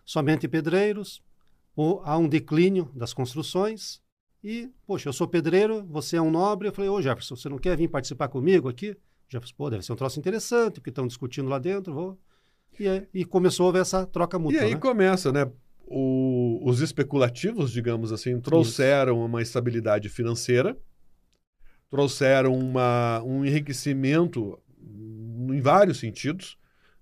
[0.06, 1.22] somente pedreiros,
[1.76, 4.02] ou há um declínio das construções.
[4.44, 6.68] E, poxa, eu sou pedreiro, você é um nobre.
[6.68, 8.96] Eu falei, ô Jefferson, você não quer vir participar comigo aqui?
[9.28, 12.20] Jefferson, pô, deve ser um troço interessante, porque estão discutindo lá dentro, vou.
[12.80, 14.62] E, é- e começou a haver essa troca E mútua.
[14.62, 14.80] aí né?
[14.80, 15.50] começa, né?
[15.88, 20.78] O- os especulativos, digamos assim, trouxeram uma estabilidade financeira,
[21.96, 24.60] trouxeram uma, um enriquecimento
[25.50, 26.58] em vários sentidos,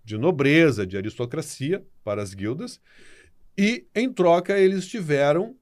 [0.06, 2.80] de nobreza, de aristocracia para as guildas,
[3.58, 5.56] e em troca eles tiveram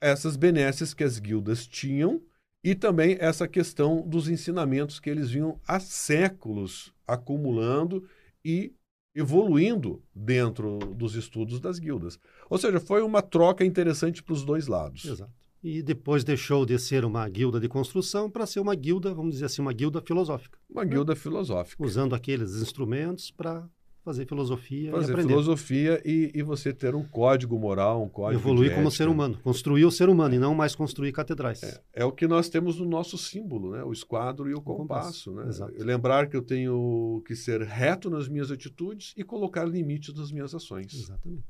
[0.00, 2.22] essas benesses que as guildas tinham
[2.62, 8.08] e também essa questão dos ensinamentos que eles vinham há séculos acumulando
[8.44, 8.72] e
[9.12, 12.16] evoluindo dentro dos estudos das guildas.
[12.48, 15.04] Ou seja, foi uma troca interessante para os dois lados.
[15.04, 15.32] Exato.
[15.62, 19.46] E depois deixou de ser uma guilda de construção para ser uma guilda, vamos dizer
[19.46, 20.58] assim, uma guilda filosófica.
[20.70, 21.82] Uma guilda filosófica.
[21.84, 23.68] usando aqueles instrumentos para
[24.08, 25.28] fazer filosofia Fazer e aprender.
[25.28, 29.38] filosofia e, e você ter um código moral, um código Evoluir como ser humano.
[29.42, 31.62] Construir o ser humano e não mais construir catedrais.
[31.62, 33.84] É, é o que nós temos no nosso símbolo, né?
[33.84, 35.84] O esquadro e o compasso, compasso, né?
[35.84, 40.54] Lembrar que eu tenho que ser reto nas minhas atitudes e colocar limites nas minhas
[40.54, 40.94] ações.
[40.94, 41.44] Exatamente.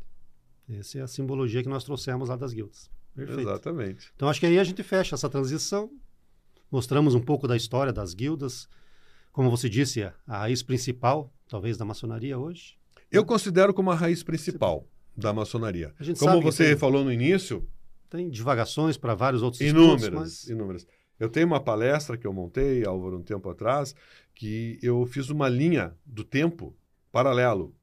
[0.68, 2.90] Essa é a simbologia que nós trouxemos lá das guildas.
[3.26, 3.40] Perfeito.
[3.50, 4.10] Exatamente.
[4.14, 5.90] Então acho que aí a gente fecha essa transição,
[6.70, 8.68] mostramos um pouco da história das guildas,
[9.32, 12.76] como você disse, a a raiz principal, talvez, da maçonaria hoje.
[13.10, 15.94] Eu considero como a raiz principal da maçonaria.
[16.18, 17.66] Como você tem- falou no início,
[18.10, 20.86] Tem divagações para vários outros Inúmeras, estudos, mas inúmeras.
[21.20, 23.94] Eu tenho uma palestra que eu montei, Álvaro, um tempo atrás,
[24.34, 26.74] que eu fiz uma linha do tempo
[27.12, 27.74] paralelo.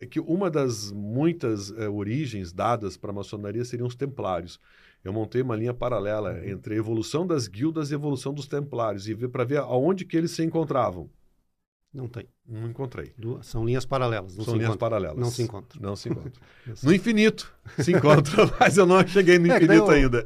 [0.00, 4.58] É que uma das muitas eh, origens dadas para a maçonaria seriam os templários.
[5.02, 6.44] Eu montei uma linha paralela Uhum.
[6.48, 10.04] entre a evolução das guildas e a evolução dos templários, e ver para ver aonde
[10.04, 11.08] que eles se encontravam.
[11.92, 12.26] não tem.
[12.44, 13.12] Não encontrei.
[13.16, 14.36] Duas- são linhas paralelas.
[14.36, 14.78] Não São linhas encontram.
[14.90, 15.16] paralelas.
[15.18, 15.80] Não se encontram.
[15.80, 16.42] Não se encontram.
[16.82, 20.24] No infinito se encontra, mas eu não cheguei no É, infinito o- ainda.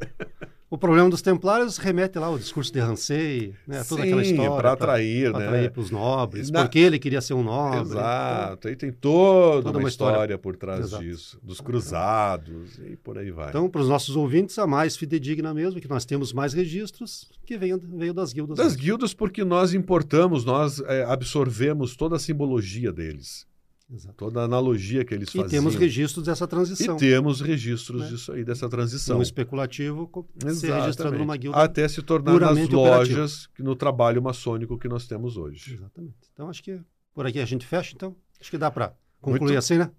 [0.71, 3.83] O problema dos templários remete lá ao discurso de Rancey, né?
[3.89, 4.55] toda aquela Sim, história.
[4.55, 5.47] para atrair, Para né?
[5.47, 7.81] atrair para os nobres, Na- porque ele queria ser um nobre.
[7.81, 8.69] Exato.
[8.69, 10.39] Aí tem toda, Toda uma, uma história, história.
[10.39, 11.03] por trás Exato.
[11.03, 11.41] disso.
[11.43, 13.49] Dos cruzados e por aí vai.
[13.49, 17.57] Então, para os nossos ouvintes, a mais fidedigna mesmo, que nós temos mais registros, que
[17.57, 18.59] veio, veio das guildas.
[18.59, 18.83] das mesmo.
[18.83, 23.47] guildas, porque nós importamos, nós é, absorvemos toda a simbologia deles,
[23.91, 24.15] Exato.
[24.17, 25.49] toda a analogia que eles E faziam.
[25.49, 26.97] temos registros dessa E transição.
[26.97, 28.09] temos registros Né?
[28.09, 29.19] disso aí, dessa transição.
[29.19, 30.11] Um especulativo
[30.45, 30.81] Exatamente.
[30.83, 31.57] registrado numa guilda.
[31.59, 35.75] Até se tornar nas lojas, que- no trabalho maçônico que nós temos hoje.
[35.75, 36.17] Exatamente.
[36.33, 36.79] Então, acho que
[37.15, 38.15] por aqui a gente fecha, então.
[38.41, 39.91] Acho que dá para concluir Muito- assim, né?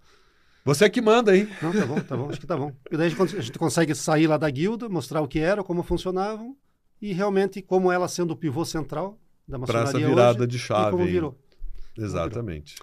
[0.65, 1.47] Você é que manda, hein?
[1.61, 2.71] Não, tá bom, tá bom, acho que tá bom.
[2.83, 5.63] Porque daí a gente, a gente consegue sair lá da guilda, mostrar o que era,
[5.63, 6.55] como funcionavam
[7.01, 9.17] e realmente como ela sendo o pivô central
[9.47, 10.91] da maçonaria essa virada hoje, de e chave.
[10.91, 11.11] como aí.
[11.11, 11.35] virou.
[11.97, 12.75] Exatamente.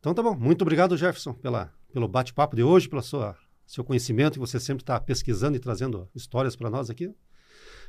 [0.00, 0.36] Então tá bom.
[0.36, 3.36] Muito obrigado, Jefferson, pela, pelo bate-papo de hoje, pelo sua,
[3.66, 7.12] seu conhecimento, que você sempre está pesquisando e trazendo histórias para nós aqui.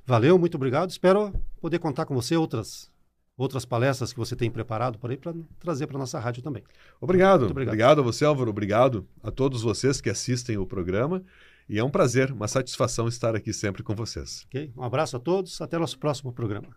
[0.05, 0.89] Valeu, muito obrigado.
[0.89, 2.89] Espero poder contar com você outras
[3.37, 6.63] outras palestras que você tem preparado por aí para trazer para nossa rádio também.
[6.99, 7.41] Obrigado.
[7.41, 7.73] Muito obrigado.
[7.73, 7.99] obrigado.
[7.99, 8.49] a você, Álvaro.
[8.49, 11.23] Obrigado a todos vocês que assistem o programa.
[11.69, 14.45] E é um prazer, uma satisfação estar aqui sempre com vocês.
[14.47, 14.71] Ok?
[14.75, 15.61] Um abraço a todos.
[15.61, 16.69] Até nosso próximo programa.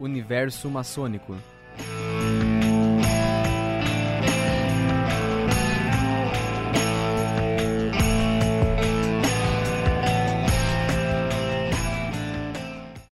[0.00, 1.36] Universo maçônico.